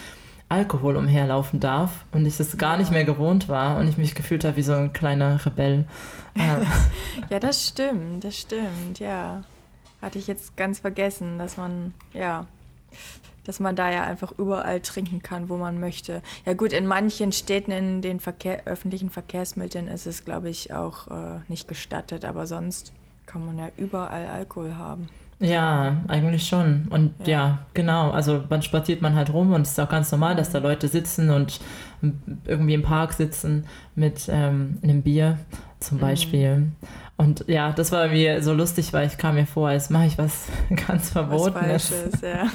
[0.48, 4.44] Alkohol umherlaufen darf und ich das gar nicht mehr gewohnt war und ich mich gefühlt
[4.44, 5.86] habe wie so ein kleiner Rebell.
[7.30, 9.42] ja, das stimmt, das stimmt, ja.
[10.00, 12.46] Hatte ich jetzt ganz vergessen, dass man, ja,
[13.46, 16.22] dass man da ja einfach überall trinken kann, wo man möchte.
[16.44, 21.08] Ja gut, in manchen Städten in den Verkehr, öffentlichen Verkehrsmitteln ist es, glaube ich, auch
[21.08, 22.92] äh, nicht gestattet, aber sonst
[23.26, 25.08] kann man ja überall Alkohol haben.
[25.38, 26.86] Ja, eigentlich schon.
[26.88, 27.26] Und ja.
[27.26, 27.58] ja.
[27.74, 28.10] genau.
[28.10, 30.88] Also man spaziert man halt rum und es ist auch ganz normal, dass da Leute
[30.88, 31.60] sitzen und
[32.46, 35.38] irgendwie im Park sitzen mit ähm, einem Bier
[35.80, 36.00] zum mhm.
[36.00, 36.56] Beispiel.
[36.56, 36.72] Mhm.
[37.18, 40.18] Und ja, das war mir so lustig, weil ich kam mir vor, als mache ich
[40.18, 40.48] was
[40.86, 41.90] ganz Verbotenes.
[41.90, 42.46] Was Falsches, ja.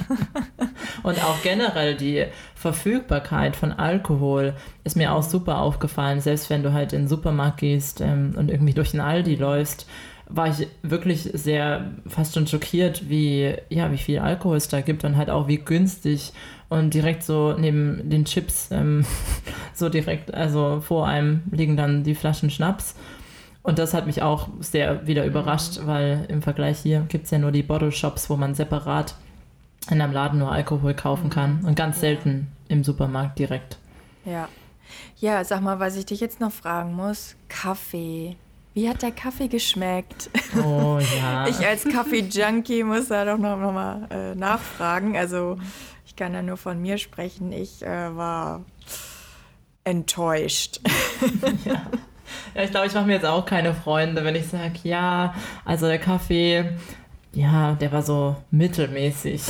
[1.04, 6.22] und auch generell die Verfügbarkeit von Alkohol ist mir auch super aufgefallen.
[6.22, 9.88] Selbst wenn du halt in den Supermarkt gehst ähm, und irgendwie durch den Aldi läufst,
[10.30, 15.04] war ich wirklich sehr fast schon schockiert, wie, ja, wie viel Alkohol es da gibt
[15.04, 16.34] und halt auch wie günstig
[16.70, 19.06] und direkt so neben den Chips, ähm,
[19.74, 22.96] so direkt, also vor einem liegen dann die Flaschen Schnaps.
[23.64, 25.88] Und das hat mich auch sehr wieder überrascht, mhm.
[25.88, 29.16] weil im Vergleich hier gibt es ja nur die Bottle Shops, wo man separat
[29.90, 31.32] in einem Laden nur Alkohol kaufen mhm.
[31.32, 33.78] kann und ganz selten im Supermarkt direkt.
[34.26, 34.48] Ja.
[35.18, 37.36] Ja, sag mal, was ich dich jetzt noch fragen muss.
[37.48, 38.36] Kaffee.
[38.74, 40.30] Wie hat der Kaffee geschmeckt?
[40.58, 41.48] Oh ja.
[41.48, 45.18] ich als Kaffee-Junkie muss da doch noch, noch mal äh, nachfragen.
[45.18, 45.58] Also
[46.06, 47.52] ich kann ja nur von mir sprechen.
[47.52, 48.64] Ich äh, war
[49.84, 50.82] enttäuscht.
[51.66, 51.84] ja.
[52.56, 55.34] Ja, ich glaube, ich mache mir jetzt auch keine Freunde, wenn ich sage, ja,
[55.66, 56.66] also der Kaffee,
[57.34, 59.42] ja, der war so mittelmäßig.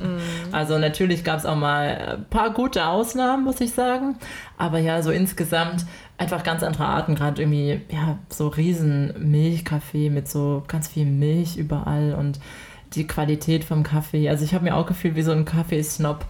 [0.00, 0.52] Mm.
[0.52, 4.16] Also natürlich gab es auch mal ein paar gute Ausnahmen, muss ich sagen.
[4.56, 5.86] Aber ja, so insgesamt
[6.18, 11.56] einfach ganz andere Arten, gerade irgendwie, ja, so riesen Milchkaffee mit so ganz viel Milch
[11.56, 12.40] überall und
[12.94, 14.28] die Qualität vom Kaffee.
[14.28, 16.24] Also ich habe mir auch gefühlt wie so ein Kaffeesnob.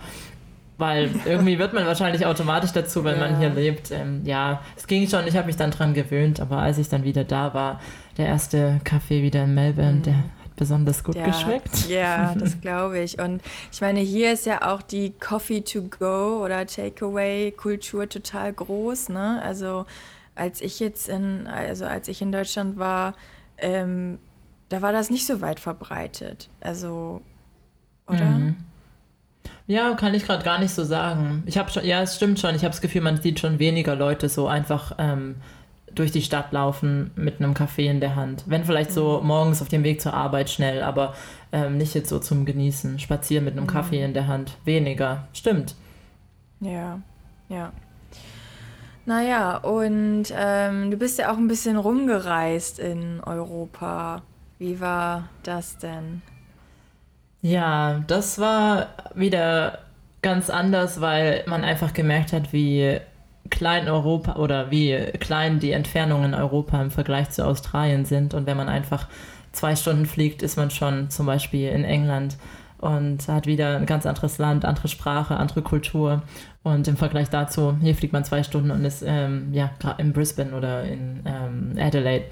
[0.78, 3.28] Weil irgendwie wird man wahrscheinlich automatisch dazu, wenn ja.
[3.28, 3.90] man hier lebt.
[3.90, 7.02] Ähm, ja, es ging schon, ich habe mich dann dran gewöhnt, aber als ich dann
[7.02, 7.80] wieder da war,
[8.16, 10.02] der erste Kaffee wieder in Melbourne, mhm.
[10.04, 11.88] der hat besonders gut ja, geschmeckt.
[11.88, 13.18] Ja, das glaube ich.
[13.18, 19.08] Und ich meine, hier ist ja auch die Coffee to go oder Takeaway-Kultur total groß.
[19.08, 19.42] Ne?
[19.42, 19.84] Also
[20.36, 23.14] als ich jetzt in, also als ich in Deutschland war,
[23.56, 24.18] ähm,
[24.68, 26.48] da war das nicht so weit verbreitet.
[26.60, 27.22] Also,
[28.06, 28.24] oder?
[28.24, 28.56] Mhm.
[29.68, 31.42] Ja, kann ich gerade gar nicht so sagen.
[31.44, 32.54] Ich habe schon, ja, es stimmt schon.
[32.54, 35.36] Ich habe das Gefühl, man sieht schon weniger Leute so einfach ähm,
[35.94, 38.44] durch die Stadt laufen mit einem Kaffee in der Hand.
[38.46, 39.26] Wenn vielleicht so mhm.
[39.26, 41.14] morgens auf dem Weg zur Arbeit schnell, aber
[41.52, 42.98] ähm, nicht jetzt so zum Genießen.
[42.98, 43.68] Spazieren mit einem mhm.
[43.68, 44.56] Kaffee in der Hand.
[44.64, 45.28] Weniger.
[45.34, 45.74] Stimmt.
[46.60, 47.00] Ja,
[47.50, 47.70] ja.
[49.04, 54.22] Naja, und ähm, du bist ja auch ein bisschen rumgereist in Europa.
[54.58, 56.22] Wie war das denn?
[57.40, 59.78] Ja, das war wieder
[60.22, 62.98] ganz anders, weil man einfach gemerkt hat, wie
[63.50, 68.34] klein Europa oder wie klein die Entfernungen in Europa im Vergleich zu Australien sind.
[68.34, 69.06] Und wenn man einfach
[69.52, 72.36] zwei Stunden fliegt, ist man schon zum Beispiel in England
[72.78, 76.22] und hat wieder ein ganz anderes Land, andere Sprache, andere Kultur.
[76.62, 80.54] Und im Vergleich dazu, hier fliegt man zwei Stunden und ist ähm, ja in Brisbane
[80.54, 82.26] oder in ähm, Adelaide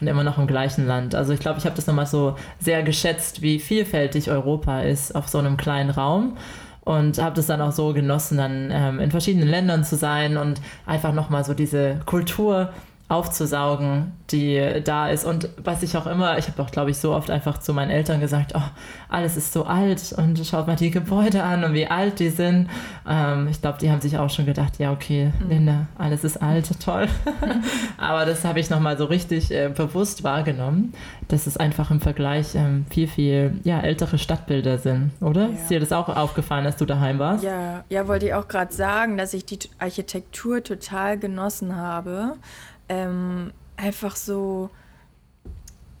[0.00, 1.14] und immer noch im gleichen Land.
[1.14, 5.28] Also ich glaube, ich habe das nochmal so sehr geschätzt, wie vielfältig Europa ist auf
[5.28, 6.36] so einem kleinen Raum
[6.82, 10.60] und habe das dann auch so genossen, dann ähm, in verschiedenen Ländern zu sein und
[10.86, 12.70] einfach nochmal so diese Kultur
[13.10, 15.24] aufzusaugen, die da ist.
[15.24, 17.90] Und was ich auch immer, ich habe auch, glaube ich, so oft einfach zu meinen
[17.90, 18.62] Eltern gesagt, oh,
[19.08, 22.70] alles ist so alt und schaut mal die Gebäude an und wie alt die sind.
[23.08, 25.48] Ähm, ich glaube, die haben sich auch schon gedacht, ja, okay, mhm.
[25.50, 27.08] Linda, alles ist alt, toll.
[27.98, 30.92] Aber das habe ich nochmal so richtig äh, bewusst wahrgenommen,
[31.26, 35.48] dass es einfach im Vergleich ähm, viel, viel ja, ältere Stadtbilder sind, oder?
[35.48, 35.54] Ja.
[35.54, 37.42] Ist dir das auch aufgefallen, als du daheim warst?
[37.42, 42.36] Ja, ja wollte ich auch gerade sagen, dass ich die Architektur total genossen habe
[42.90, 44.68] ähm, einfach so,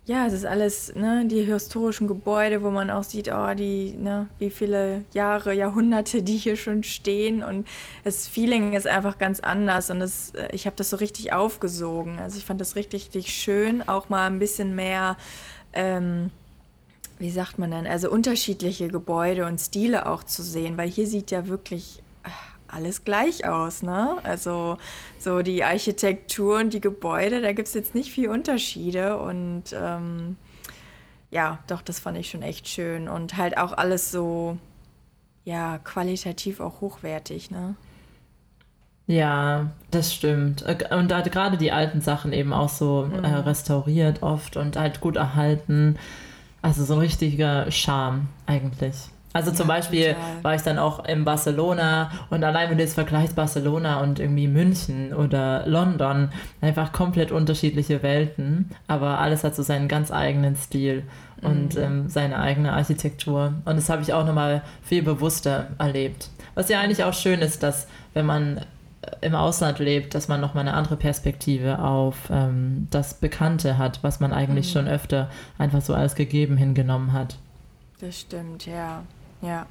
[0.06, 4.26] ja, es ist alles, ne, die historischen Gebäude, wo man auch sieht, oh, die, ne,
[4.40, 7.44] wie viele Jahre, Jahrhunderte die hier schon stehen.
[7.44, 7.66] Und
[8.02, 9.88] das Feeling ist einfach ganz anders.
[9.88, 12.18] Und das, äh, ich habe das so richtig aufgesogen.
[12.18, 15.16] Also ich fand das richtig, richtig schön, auch mal ein bisschen mehr,
[15.72, 16.30] ähm,
[17.20, 21.30] wie sagt man denn, also unterschiedliche Gebäude und Stile auch zu sehen, weil hier sieht
[21.30, 22.02] ja wirklich
[22.72, 24.16] alles gleich aus, ne?
[24.22, 24.78] Also
[25.18, 30.36] so die Architektur und die Gebäude, da gibt es jetzt nicht viel Unterschiede und ähm,
[31.30, 34.58] ja, doch, das fand ich schon echt schön und halt auch alles so,
[35.44, 37.76] ja, qualitativ auch hochwertig, ne?
[39.06, 40.62] Ja, das stimmt.
[40.62, 43.24] Äh, und da gerade die alten Sachen eben auch so äh, mhm.
[43.24, 45.98] äh, restauriert oft und halt gut erhalten.
[46.62, 49.08] Also so ein richtiger Charme eigentlich.
[49.32, 50.42] Also zum ja, Beispiel total.
[50.42, 54.48] war ich dann auch in Barcelona und allein wenn du jetzt vergleichst Barcelona und irgendwie
[54.48, 61.04] München oder London, einfach komplett unterschiedliche Welten, aber alles hat so seinen ganz eigenen Stil
[61.42, 61.82] und mhm.
[61.82, 63.54] ähm, seine eigene Architektur.
[63.64, 66.28] Und das habe ich auch nochmal viel bewusster erlebt.
[66.54, 68.62] Was ja eigentlich auch schön ist, dass wenn man äh,
[69.20, 74.18] im Ausland lebt, dass man nochmal eine andere Perspektive auf ähm, das Bekannte hat, was
[74.18, 74.72] man eigentlich mhm.
[74.72, 77.36] schon öfter einfach so als gegeben hingenommen hat.
[78.00, 79.02] Das stimmt, ja.
[79.42, 79.66] Ja.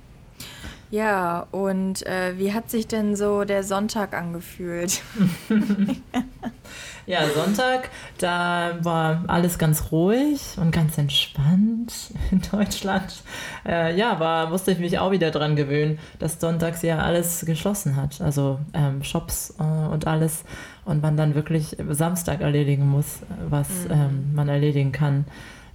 [0.91, 5.03] Ja, und äh, wie hat sich denn so der Sonntag angefühlt?
[7.05, 11.93] ja, Sonntag, da war alles ganz ruhig und ganz entspannt
[12.32, 13.21] in Deutschland.
[13.67, 17.95] Äh, ja, war, musste ich mich auch wieder dran gewöhnen, dass sonntags ja alles geschlossen
[17.95, 18.19] hat.
[18.19, 20.43] Also ähm, Shops äh, und alles.
[20.86, 23.91] Und man dann wirklich Samstag erledigen muss, was mhm.
[23.91, 25.25] ähm, man erledigen kann.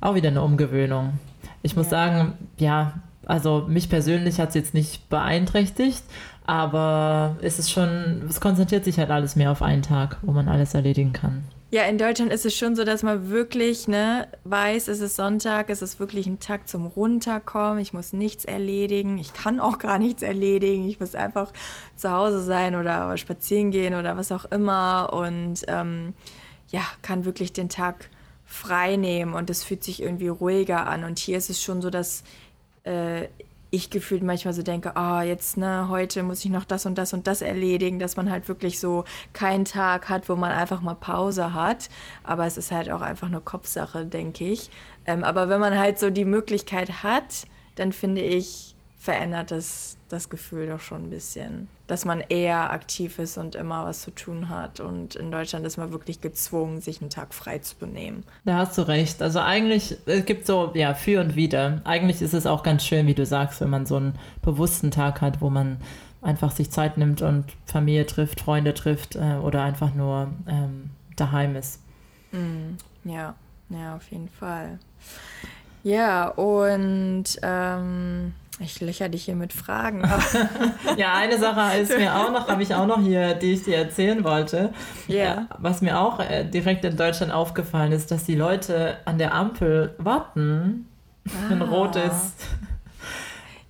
[0.01, 1.21] Auch wieder eine Umgewöhnung.
[1.63, 1.91] Ich muss ja.
[1.91, 2.95] sagen, ja,
[3.27, 6.03] also mich persönlich hat es jetzt nicht beeinträchtigt,
[6.47, 10.49] aber es ist schon, es konzentriert sich halt alles mehr auf einen Tag, wo man
[10.49, 11.45] alles erledigen kann.
[11.71, 15.71] Ja, in Deutschland ist es schon so, dass man wirklich ne, weiß, es ist Sonntag,
[15.71, 17.81] es ist wirklich ein Tag zum Runterkommen.
[17.81, 19.19] Ich muss nichts erledigen.
[19.19, 20.89] Ich kann auch gar nichts erledigen.
[20.89, 21.53] Ich muss einfach
[21.97, 25.13] zu Hause sein oder spazieren gehen oder was auch immer.
[25.13, 26.15] Und ähm,
[26.69, 28.09] ja, kann wirklich den Tag
[28.45, 31.03] frei nehmen und es fühlt sich irgendwie ruhiger an.
[31.03, 32.23] Und hier ist es schon so, dass
[32.85, 33.29] äh,
[33.75, 36.97] ich gefühlt manchmal so denke, ah, oh, jetzt, ne, heute muss ich noch das und
[36.97, 40.81] das und das erledigen, dass man halt wirklich so keinen Tag hat, wo man einfach
[40.81, 41.91] mal Pause hat.
[42.23, 44.71] Aber es ist halt auch einfach eine Kopfsache, denke ich.
[45.07, 48.74] Ähm, aber wenn man halt so die Möglichkeit hat, dann finde ich,
[49.05, 53.85] verändert das das Gefühl doch schon ein bisschen, dass man eher aktiv ist und immer
[53.85, 54.81] was zu tun hat.
[54.81, 58.25] Und in Deutschland ist man wirklich gezwungen, sich einen Tag frei zu benehmen.
[58.47, 59.21] Da hast du recht.
[59.21, 61.83] Also eigentlich, es gibt so, ja, für und wieder.
[61.85, 65.21] Eigentlich ist es auch ganz schön, wie du sagst, wenn man so einen bewussten Tag
[65.21, 65.79] hat, wo man
[66.23, 71.57] einfach sich Zeit nimmt und Familie trifft, Freunde trifft äh, oder einfach nur ähm, daheim
[71.57, 71.81] ist.
[72.33, 73.35] Mm, ja,
[73.69, 74.79] ja, auf jeden Fall.
[75.83, 80.03] Ja, und ähm, ich löcher dich hier mit Fragen.
[80.97, 83.77] ja, eine Sache ist mir auch noch, habe ich auch noch hier, die ich dir
[83.77, 84.73] erzählen wollte.
[85.09, 85.49] Yeah.
[85.59, 89.95] Was mir auch äh, direkt in Deutschland aufgefallen ist, dass die Leute an der Ampel
[89.99, 90.87] warten,
[91.27, 91.31] ah.
[91.49, 92.47] wenn rot ist.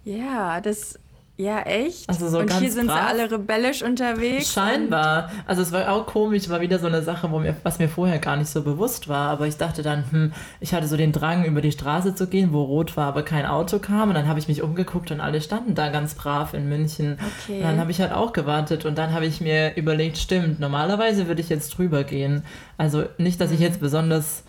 [0.04, 0.98] Ja, das
[1.36, 2.08] ja, echt?
[2.08, 2.96] Also so Und hier sind brav.
[2.96, 4.52] sie alle rebellisch unterwegs?
[4.52, 5.30] Scheinbar.
[5.46, 8.20] Also es war auch komisch, war wieder so eine Sache, wo mir, was mir vorher
[8.20, 9.30] gar nicht so bewusst war.
[9.30, 12.52] Aber ich dachte dann, hm, ich hatte so den Drang, über die Straße zu gehen,
[12.52, 14.10] wo rot war, aber kein Auto kam.
[14.10, 17.18] Und dann habe ich mich umgeguckt und alle standen da ganz brav in München.
[17.42, 17.56] Okay.
[17.56, 21.26] Und dann habe ich halt auch gewartet und dann habe ich mir überlegt, stimmt, normalerweise
[21.26, 22.44] würde ich jetzt drüber gehen.
[22.78, 23.64] Also nicht, dass ich mhm.
[23.64, 24.44] jetzt besonders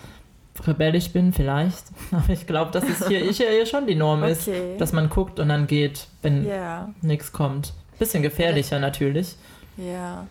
[0.65, 1.83] rebellisch bin, vielleicht.
[2.11, 4.31] Aber ich glaube, dass es hier, hier schon die Norm okay.
[4.31, 6.93] ist, dass man guckt und dann geht, wenn yeah.
[7.01, 7.73] nichts kommt.
[7.99, 9.35] Bisschen gefährlicher natürlich.
[9.77, 10.27] Ja.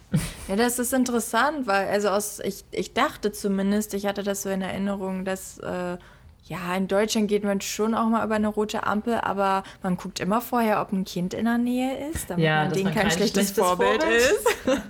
[0.48, 4.48] Ja, das ist interessant, weil, also aus, ich, ich dachte zumindest, ich hatte das so
[4.48, 5.98] in Erinnerung, dass äh,
[6.46, 10.20] ja, in Deutschland geht man schon auch mal über eine rote Ampel, aber man guckt
[10.20, 13.10] immer vorher, ob ein Kind in der Nähe ist, damit ja, man denen kein, kein
[13.12, 14.22] schlechtes, schlechtes, Vorbild, Vorbild.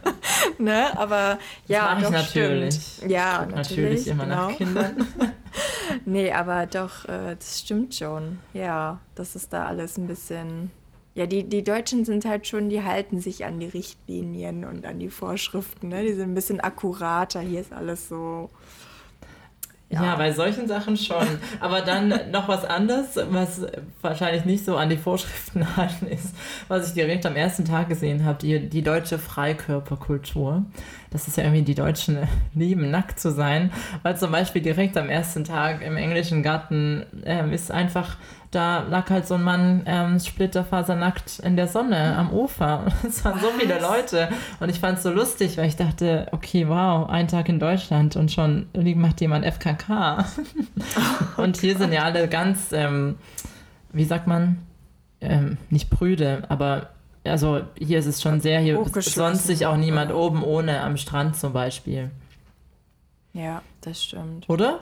[0.51, 0.61] ist.
[0.61, 0.99] ne?
[0.99, 1.39] Aber
[1.69, 2.75] ja, das doch natürlich.
[2.75, 3.13] Stimmt.
[3.13, 4.49] Ja, natürlich, natürlich immer genau.
[4.49, 5.07] nach Kindern.
[6.05, 8.41] nee, aber doch, äh, das stimmt schon.
[8.53, 10.73] Ja, das ist da alles ein bisschen
[11.15, 14.99] Ja, die, die Deutschen sind halt schon, die halten sich an die Richtlinien und an
[14.99, 15.91] die Vorschriften.
[15.91, 16.03] Ne?
[16.03, 17.39] Die sind ein bisschen akkurater.
[17.39, 18.51] Hier ist alles so.
[19.95, 20.05] Ja.
[20.05, 20.17] ja.
[20.17, 21.27] bei solchen Sachen schon.
[21.61, 23.63] Aber dann noch was anderes, was
[24.03, 26.35] wahrscheinlich nicht so an die Vorschriften halten ist,
[26.69, 30.65] was ich direkt am ersten Tag gesehen habe, die, die deutsche Freikörperkultur.
[31.11, 32.19] Das ist ja irgendwie, die Deutschen
[32.55, 37.49] lieben, nackt zu sein, weil zum Beispiel direkt am ersten Tag im englischen Garten äh,
[37.55, 38.17] ist einfach
[38.55, 42.87] da lag halt so ein Mann ähm, splitterfasernackt in der Sonne am Ufer.
[43.07, 43.43] Es waren Was?
[43.43, 44.29] so viele Leute
[44.61, 48.17] und ich fand es so lustig, weil ich dachte, okay, wow, ein Tag in Deutschland
[48.17, 50.25] und schon macht jemand FKK.
[51.37, 51.83] Oh, und hier Gott.
[51.83, 53.17] sind ja alle ganz, ähm,
[53.93, 54.59] wie sagt man,
[55.21, 56.91] ähm, nicht prüde, aber
[57.25, 61.37] also hier ist es schon sehr, hier sonst sich auch niemand oben ohne am Strand
[61.37, 62.11] zum Beispiel.
[63.33, 64.49] Ja, das stimmt.
[64.49, 64.81] Oder?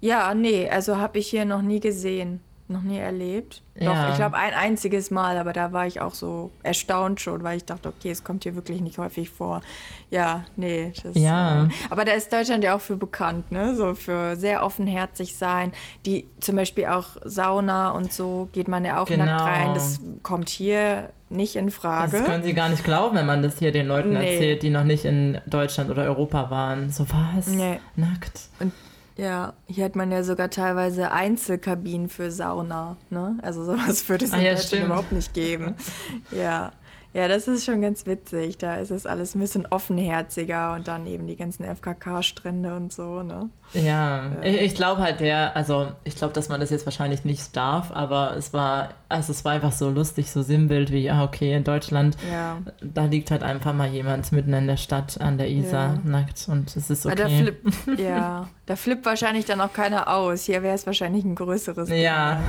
[0.00, 3.62] Ja, nee, also habe ich hier noch nie gesehen, noch nie erlebt.
[3.74, 3.92] Ja.
[3.92, 7.58] Doch, ich glaube ein einziges Mal, aber da war ich auch so erstaunt schon, weil
[7.58, 9.60] ich dachte, okay, es kommt hier wirklich nicht häufig vor.
[10.08, 10.92] Ja, nee.
[11.02, 11.64] Das, ja.
[11.64, 13.74] Äh, aber da ist Deutschland ja auch für bekannt, ne?
[13.74, 15.72] So für sehr offenherzig sein.
[16.06, 19.26] Die zum Beispiel auch Sauna und so geht man ja auch genau.
[19.26, 19.74] nackt rein.
[19.74, 22.18] Das kommt hier nicht in Frage.
[22.18, 24.34] Das können Sie gar nicht glauben, wenn man das hier den Leuten nee.
[24.34, 26.90] erzählt, die noch nicht in Deutschland oder Europa waren.
[26.90, 27.46] So was?
[27.48, 27.80] Nee.
[27.96, 28.48] Nackt.
[28.58, 28.72] Und
[29.20, 32.96] ja, hier hat man ja sogar teilweise Einzelkabinen für Sauna.
[33.10, 33.38] Ne?
[33.42, 35.74] Also sowas würde es ah, in ja, überhaupt nicht geben.
[36.30, 36.72] ja.
[37.12, 38.58] Ja, das ist schon ganz witzig.
[38.58, 43.22] Da ist es alles ein bisschen offenherziger und dann eben die ganzen FKK-Strände und so,
[43.22, 43.50] ne?
[43.72, 44.42] Ja, ja.
[44.42, 47.90] ich, ich glaube halt der, also ich glaube, dass man das jetzt wahrscheinlich nicht darf,
[47.92, 51.64] aber es war, also es war einfach so lustig, so Sinnbild wie, ah, okay, in
[51.64, 52.58] Deutschland, ja.
[52.80, 56.00] da liegt halt einfach mal jemand mitten in der Stadt an der Isar ja.
[56.04, 57.14] nackt und es ist okay.
[57.16, 57.62] Da flipp,
[57.98, 60.44] ja, da flippt wahrscheinlich dann auch keiner aus.
[60.44, 61.88] Hier wäre es wahrscheinlich ein größeres.
[61.90, 62.40] Ja.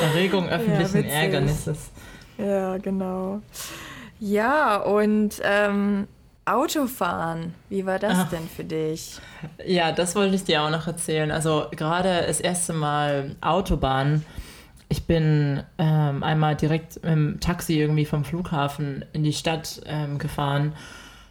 [0.00, 1.90] Erregung öffentlichen Ärgernisses.
[2.38, 3.40] Ja, genau.
[4.20, 6.08] Ja, und ähm,
[6.44, 8.30] Autofahren, wie war das Ach.
[8.30, 9.18] denn für dich?
[9.66, 11.30] Ja, das wollte ich dir auch noch erzählen.
[11.30, 14.24] Also gerade das erste Mal Autobahn.
[14.88, 20.72] Ich bin ähm, einmal direkt im Taxi irgendwie vom Flughafen in die Stadt ähm, gefahren.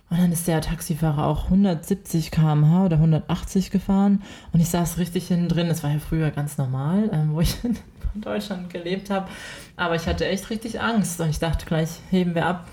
[0.10, 4.24] Und dann ist der Taxifahrer auch 170 km/h oder 180 gefahren.
[4.54, 5.68] Und ich saß richtig hinten drin.
[5.68, 7.76] Das war ja früher ganz normal, ähm, wo ich in
[8.22, 9.28] Deutschland gelebt habe.
[9.76, 12.68] Aber ich hatte echt richtig Angst und ich dachte gleich, heben wir ab.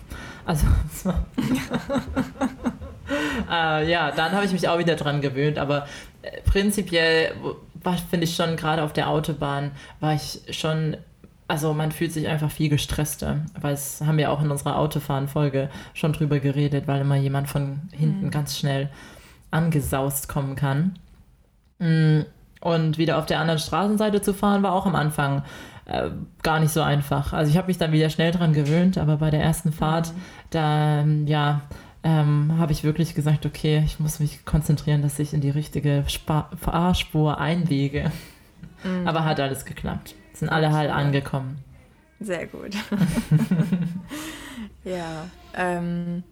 [0.47, 0.67] Also,
[1.05, 1.27] war
[3.51, 5.87] äh, ja, dann habe ich mich auch wieder dran gewöhnt, aber
[6.23, 7.33] äh, prinzipiell
[8.11, 10.97] finde ich schon, gerade auf der Autobahn war ich schon
[11.47, 15.69] also man fühlt sich einfach viel gestresster, weil es haben wir auch in unserer Autofahren-Folge
[15.93, 18.31] schon drüber geredet, weil immer jemand von hinten mhm.
[18.31, 18.89] ganz schnell
[19.51, 20.99] angesaust kommen kann.
[21.79, 22.23] Mm,
[22.61, 25.43] und wieder auf der anderen Straßenseite zu fahren, war auch am Anfang
[25.85, 26.09] äh,
[26.43, 27.35] gar nicht so einfach.
[27.35, 30.21] Also ich habe mich dann wieder schnell dran gewöhnt, aber bei der ersten Fahrt, mhm.
[30.51, 31.61] da, ähm, ja,
[32.03, 36.05] ähm, habe ich wirklich gesagt, okay, ich muss mich konzentrieren, dass ich in die richtige
[36.07, 38.11] Spa Fahrspur einbiege.
[38.83, 39.07] Mhm.
[39.07, 40.15] Aber hat alles geklappt.
[40.45, 41.59] Sind alle halt angekommen.
[42.21, 42.75] Sehr gut.
[44.85, 45.27] ja.
[45.57, 46.23] Ähm,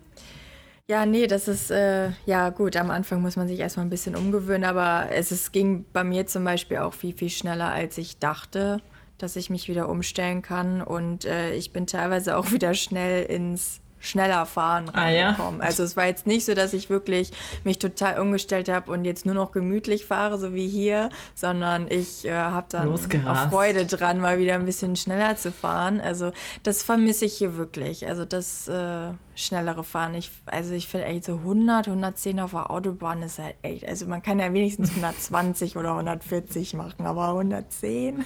[0.88, 4.14] ja, nee, das ist, äh, ja gut, am Anfang muss man sich erstmal ein bisschen
[4.14, 8.18] umgewöhnen, aber es ist, ging bei mir zum Beispiel auch viel, viel schneller, als ich
[8.18, 8.82] dachte,
[9.16, 10.82] dass ich mich wieder umstellen kann.
[10.82, 14.90] Und äh, ich bin teilweise auch wieder schnell ins schneller fahren.
[14.92, 15.36] Ah, ja?
[15.60, 17.30] Also es war jetzt nicht so, dass ich wirklich
[17.64, 22.24] mich total umgestellt habe und jetzt nur noch gemütlich fahre, so wie hier, sondern ich
[22.24, 26.00] äh, habe dann auch Freude dran, mal wieder ein bisschen schneller zu fahren.
[26.00, 26.32] Also
[26.64, 28.06] das vermisse ich hier wirklich.
[28.06, 30.14] Also das äh, schnellere Fahren.
[30.14, 34.06] Ich, also ich finde echt so 100, 110 auf der Autobahn ist halt echt, also
[34.06, 38.24] man kann ja wenigstens 120 oder 140 machen, aber 110.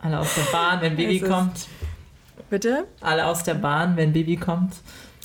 [0.00, 1.68] Alle aus der Bahn, wenn Baby kommt.
[2.48, 2.86] Bitte?
[3.00, 4.74] Alle aus der Bahn, wenn Baby kommt.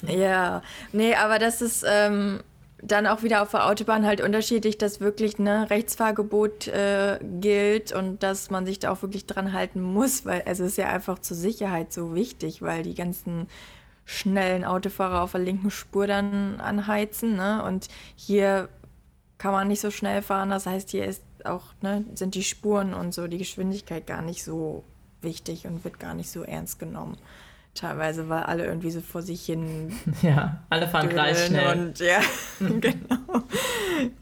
[0.08, 2.42] Ja, nee, aber das ist ähm,
[2.82, 8.22] dann auch wieder auf der Autobahn halt unterschiedlich, dass wirklich ne, Rechtsfahrgebot äh, gilt und
[8.22, 11.38] dass man sich da auch wirklich dran halten muss, weil es ist ja einfach zur
[11.38, 13.48] Sicherheit so wichtig, weil die ganzen
[14.06, 17.36] schnellen Autofahrer auf der linken Spur dann anheizen.
[17.36, 17.64] Ne?
[17.64, 18.70] Und hier
[19.38, 20.52] kann man nicht so schnell fahren.
[20.52, 24.44] Das heißt, hier ist auch, ne, sind die Spuren und so die Geschwindigkeit gar nicht
[24.44, 24.84] so
[25.22, 27.18] wichtig und wird gar nicht so ernst genommen
[27.76, 29.94] teilweise, weil alle irgendwie so vor sich hin.
[30.22, 31.78] Ja, alle fahren gleich schnell.
[31.78, 32.20] Und ja,
[32.60, 33.44] genau.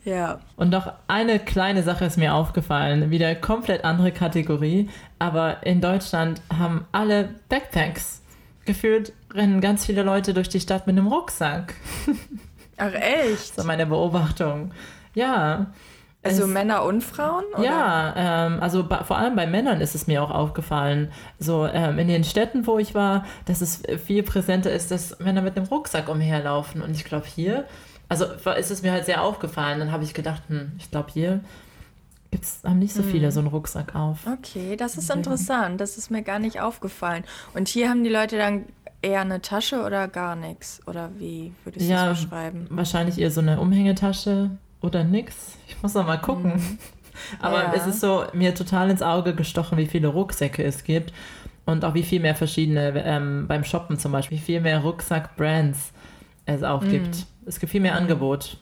[0.04, 0.40] Ja.
[0.58, 4.90] Und noch eine kleine Sache ist mir aufgefallen, wieder komplett andere Kategorie,
[5.20, 8.22] aber in Deutschland haben alle Backpacks.
[8.66, 11.76] Gefühlt rennen ganz viele Leute durch die Stadt mit einem Rucksack.
[12.78, 13.56] Ach echt?
[13.56, 14.72] So meine Beobachtung.
[15.14, 15.68] Ja.
[16.24, 17.44] Also es, Männer und Frauen?
[17.54, 17.64] Oder?
[17.64, 21.12] Ja, ähm, also bei, vor allem bei Männern ist es mir auch aufgefallen.
[21.38, 25.42] So ähm, in den Städten, wo ich war, dass es viel präsenter ist, dass Männer
[25.42, 26.82] mit einem Rucksack umherlaufen.
[26.82, 27.66] Und ich glaube hier,
[28.08, 29.80] also ist es mir halt sehr aufgefallen.
[29.80, 31.42] Dann habe ich gedacht, hm, ich glaube hier
[32.32, 33.32] gibt's, haben nicht so viele hm.
[33.32, 34.20] so einen Rucksack auf.
[34.26, 35.80] Okay, das ist interessant.
[35.80, 37.26] Das ist mir gar nicht aufgefallen.
[37.54, 38.66] Und hier haben die Leute dann
[39.04, 40.82] eher eine Tasche oder gar nichts?
[40.88, 42.68] Oder wie würdest du ja, das beschreiben?
[42.70, 44.52] Wahrscheinlich eher so eine Umhängetasche
[44.84, 45.58] oder nix.
[45.68, 46.56] Ich muss noch mal gucken.
[46.56, 46.78] Mhm.
[47.40, 47.74] Aber ja.
[47.74, 51.14] es ist so mir total ins Auge gestochen, wie viele Rucksäcke es gibt.
[51.66, 55.94] Und auch wie viel mehr verschiedene, ähm, beim Shoppen zum Beispiel, wie viel mehr Rucksack-Brands
[56.46, 56.90] es auch mhm.
[56.90, 57.26] gibt.
[57.46, 58.58] Es gibt viel mehr Angebot.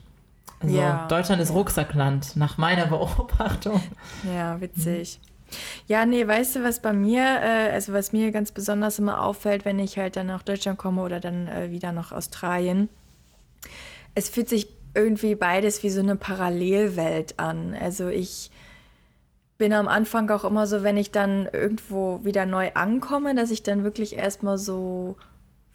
[0.59, 1.07] Also ja.
[1.07, 3.81] Deutschland ist Rucksackland, nach meiner Beobachtung.
[4.31, 5.19] Ja, witzig.
[5.87, 9.65] Ja, nee, weißt du, was bei mir, äh, also was mir ganz besonders immer auffällt,
[9.65, 12.87] wenn ich halt dann nach Deutschland komme oder dann äh, wieder nach Australien,
[14.15, 17.75] es fühlt sich irgendwie beides wie so eine Parallelwelt an.
[17.79, 18.51] Also ich
[19.57, 23.63] bin am Anfang auch immer so, wenn ich dann irgendwo wieder neu ankomme, dass ich
[23.63, 25.17] dann wirklich erstmal so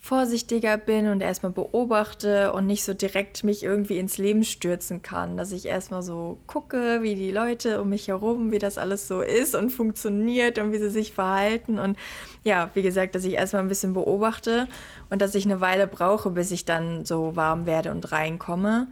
[0.06, 5.36] vorsichtiger bin und erstmal beobachte und nicht so direkt mich irgendwie ins Leben stürzen kann.
[5.36, 9.20] Dass ich erstmal so gucke, wie die Leute um mich herum, wie das alles so
[9.20, 11.80] ist und funktioniert und wie sie sich verhalten.
[11.80, 11.98] Und
[12.44, 14.68] ja, wie gesagt, dass ich erstmal ein bisschen beobachte
[15.10, 18.86] und dass ich eine Weile brauche, bis ich dann so warm werde und reinkomme.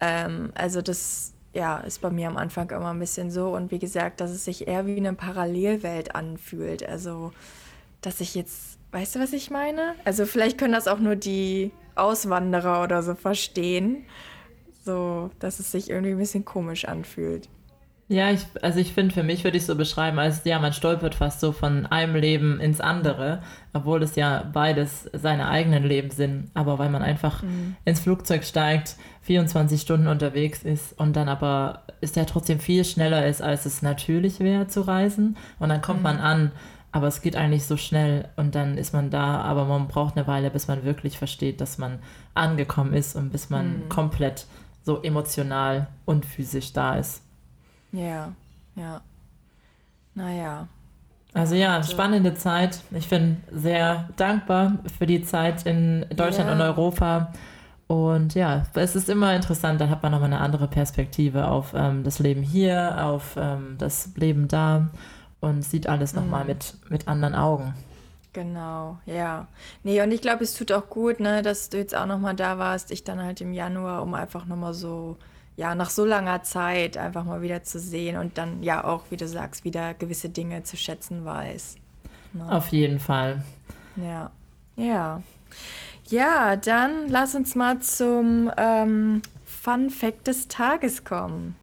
[0.00, 3.48] Ähm, also das ja, ist bei mir am Anfang immer ein bisschen so.
[3.48, 6.88] Und wie gesagt, dass es sich eher wie eine Parallelwelt anfühlt.
[6.88, 7.32] Also,
[8.02, 9.94] dass ich jetzt Weißt du, was ich meine?
[10.04, 14.04] Also vielleicht können das auch nur die Auswanderer oder so verstehen.
[14.84, 17.48] So, dass es sich irgendwie ein bisschen komisch anfühlt.
[18.10, 21.14] Ja, ich, also ich finde, für mich würde ich so beschreiben, als ja, man stolpert
[21.14, 23.40] fast so von einem Leben ins andere,
[23.72, 26.50] obwohl es ja beides seine eigenen Leben sind.
[26.54, 27.76] Aber weil man einfach mhm.
[27.84, 33.26] ins Flugzeug steigt, 24 Stunden unterwegs ist und dann aber ist ja trotzdem viel schneller
[33.26, 35.36] ist, als es natürlich wäre zu reisen.
[35.60, 36.04] Und dann kommt mhm.
[36.04, 36.52] man an
[36.92, 40.26] aber es geht eigentlich so schnell und dann ist man da, aber man braucht eine
[40.26, 42.00] Weile, bis man wirklich versteht, dass man
[42.34, 43.88] angekommen ist und bis man mhm.
[43.88, 44.46] komplett
[44.82, 47.22] so emotional und physisch da ist.
[47.92, 48.32] Ja,
[48.74, 49.00] ja.
[50.14, 50.68] Naja.
[51.32, 52.80] Also ja, spannende Zeit.
[52.90, 56.54] Ich bin sehr dankbar für die Zeit in Deutschland ja.
[56.54, 57.32] und Europa.
[57.86, 62.04] Und ja, es ist immer interessant, dann hat man nochmal eine andere Perspektive auf ähm,
[62.04, 64.90] das Leben hier, auf ähm, das Leben da
[65.40, 66.48] und sieht alles nochmal mhm.
[66.48, 67.74] mit, mit anderen Augen.
[68.32, 69.48] Genau, ja.
[69.82, 72.58] Nee, und ich glaube, es tut auch gut, ne, dass du jetzt auch nochmal da
[72.58, 75.16] warst, ich dann halt im Januar, um einfach nochmal so,
[75.56, 79.16] ja, nach so langer Zeit einfach mal wieder zu sehen und dann ja auch, wie
[79.16, 81.76] du sagst, wieder gewisse Dinge zu schätzen weiß.
[82.32, 82.52] Ne?
[82.52, 83.42] Auf jeden Fall.
[83.96, 84.30] Ja,
[84.76, 85.22] ja.
[86.06, 91.56] Ja, dann lass uns mal zum ähm, Fun Fact des Tages kommen.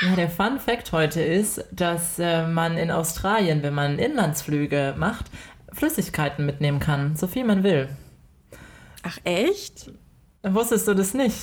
[0.00, 5.26] Ja, der Fun Fact heute ist, dass äh, man in Australien, wenn man Inlandsflüge macht,
[5.72, 7.88] Flüssigkeiten mitnehmen kann, so viel man will.
[9.02, 9.90] Ach echt?
[10.44, 11.36] Wusstest du das nicht?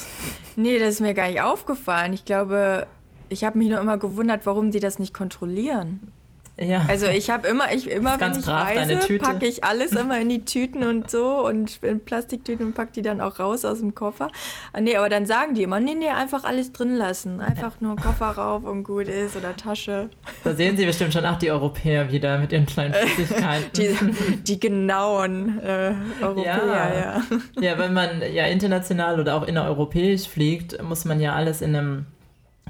[0.56, 2.14] Nee, das ist mir gar nicht aufgefallen.
[2.14, 2.88] Ich glaube,
[3.28, 6.12] ich habe mich nur immer gewundert, warum die das nicht kontrollieren.
[6.58, 6.86] Ja.
[6.88, 10.46] Also ich habe immer, ich immer wenn ich reise, packe ich alles immer in die
[10.46, 14.30] Tüten und so und in Plastiktüten und packe die dann auch raus aus dem Koffer.
[14.72, 17.42] Ah, nee, aber dann sagen die immer, nee, nee, einfach alles drin lassen.
[17.42, 20.10] Einfach nur Koffer rauf und gut ist oder Tasche.
[20.44, 23.72] Da sehen Sie bestimmt schon auch die Europäer wieder mit ihren kleinen Flüssigkeiten.
[23.76, 26.96] die, die genauen äh, Europäer, ja.
[26.96, 27.22] ja.
[27.60, 32.06] Ja, wenn man ja international oder auch innereuropäisch fliegt, muss man ja alles in einem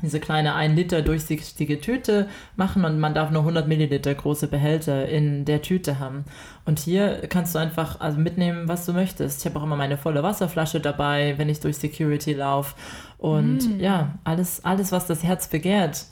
[0.01, 5.07] diese kleine 1 Liter durchsichtige Tüte machen und man darf nur 100 Milliliter große Behälter
[5.07, 6.25] in der Tüte haben.
[6.65, 9.39] Und hier kannst du einfach also mitnehmen, was du möchtest.
[9.39, 12.75] Ich habe auch immer meine volle Wasserflasche dabei, wenn ich durch Security laufe.
[13.17, 13.79] Und mm.
[13.79, 16.05] ja, alles, alles, was das Herz begehrt.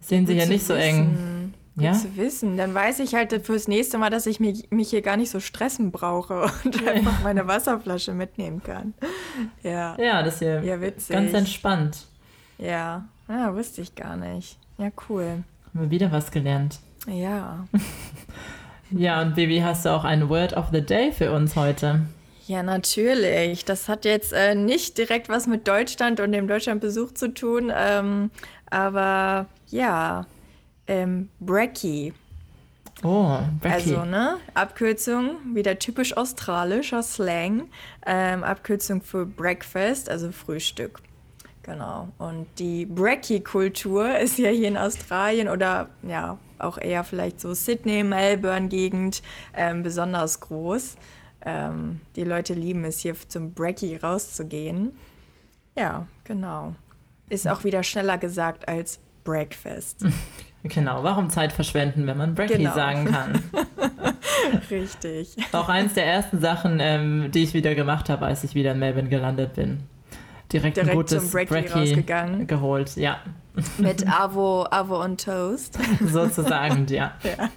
[0.00, 1.52] Sehen Sie hier nicht so eng.
[1.74, 1.92] Gut ja?
[1.92, 2.56] zu wissen.
[2.56, 5.38] Dann weiß ich halt fürs nächste Mal, dass ich mich, mich hier gar nicht so
[5.38, 6.92] stressen brauche und ja.
[6.92, 8.94] einfach meine Wasserflasche mitnehmen kann.
[9.62, 12.06] Ja, ja das hier ja, ganz entspannt.
[12.58, 14.58] Ja, ja, wusste ich gar nicht.
[14.78, 15.44] Ja, cool.
[15.66, 16.78] Haben wir wieder was gelernt.
[17.06, 17.66] Ja.
[18.90, 22.06] ja, und Baby, hast du auch ein Word of the Day für uns heute?
[22.46, 23.66] Ja, natürlich.
[23.66, 28.30] Das hat jetzt äh, nicht direkt was mit Deutschland und dem Deutschlandbesuch zu tun, ähm,
[28.70, 30.26] aber ja,
[30.86, 32.14] ähm, Brekkie.
[33.04, 33.94] Oh, Brekkie.
[33.94, 37.68] Also, ne, Abkürzung, wieder typisch australischer Slang.
[38.06, 41.00] Ähm, Abkürzung für Breakfast, also Frühstück.
[41.68, 42.08] Genau.
[42.16, 48.02] Und die Brekkie-Kultur ist ja hier in Australien oder ja auch eher vielleicht so Sydney,
[48.02, 49.22] Melbourne-Gegend
[49.54, 50.96] ähm, besonders groß.
[51.44, 54.92] Ähm, die Leute lieben es hier zum Brekkie rauszugehen.
[55.76, 56.74] Ja, genau.
[57.28, 60.04] Ist auch wieder schneller gesagt als Breakfast.
[60.64, 62.74] Genau, warum Zeit verschwenden, wenn man Brekkie genau.
[62.74, 63.44] sagen kann?
[64.70, 65.36] Richtig.
[65.52, 68.80] Auch eins der ersten Sachen, ähm, die ich wieder gemacht habe, als ich wieder in
[68.80, 69.84] Melbourne gelandet bin.
[70.52, 72.04] Direkt, Direkt ein gutes Brekkie
[72.46, 73.18] geholt, ja.
[73.78, 75.78] Mit Avo, Avo und Toast.
[76.00, 77.12] Sozusagen, ja.
[77.22, 77.50] ja.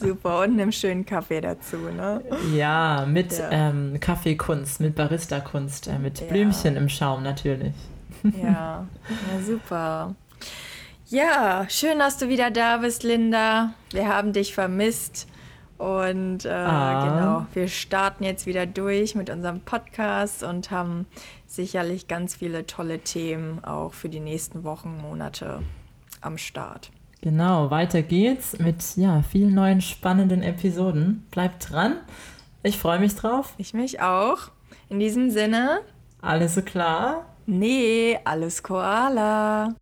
[0.00, 2.22] Super, und einem schönen Kaffee dazu, ne?
[2.54, 3.50] Ja, mit ja.
[3.50, 6.26] Ähm, Kaffeekunst, mit Barista-Kunst, äh, mit ja.
[6.28, 7.74] Blümchen im Schaum natürlich.
[8.22, 10.14] Ja, ja super.
[11.08, 13.74] Ja, schön, dass du wieder da bist, Linda.
[13.90, 15.28] Wir haben dich vermisst.
[15.78, 17.04] Und äh, ah.
[17.04, 21.06] genau, wir starten jetzt wieder durch mit unserem Podcast und haben
[21.46, 25.62] sicherlich ganz viele tolle Themen auch für die nächsten Wochen, Monate
[26.20, 26.90] am Start.
[27.22, 31.26] Genau, weiter geht's mit ja, vielen neuen spannenden Episoden.
[31.30, 31.96] Bleibt dran.
[32.62, 33.54] Ich freue mich drauf.
[33.58, 34.50] Ich mich auch.
[34.88, 35.80] In diesem Sinne.
[36.20, 37.26] Alles klar?
[37.46, 39.74] Nee, alles Koala.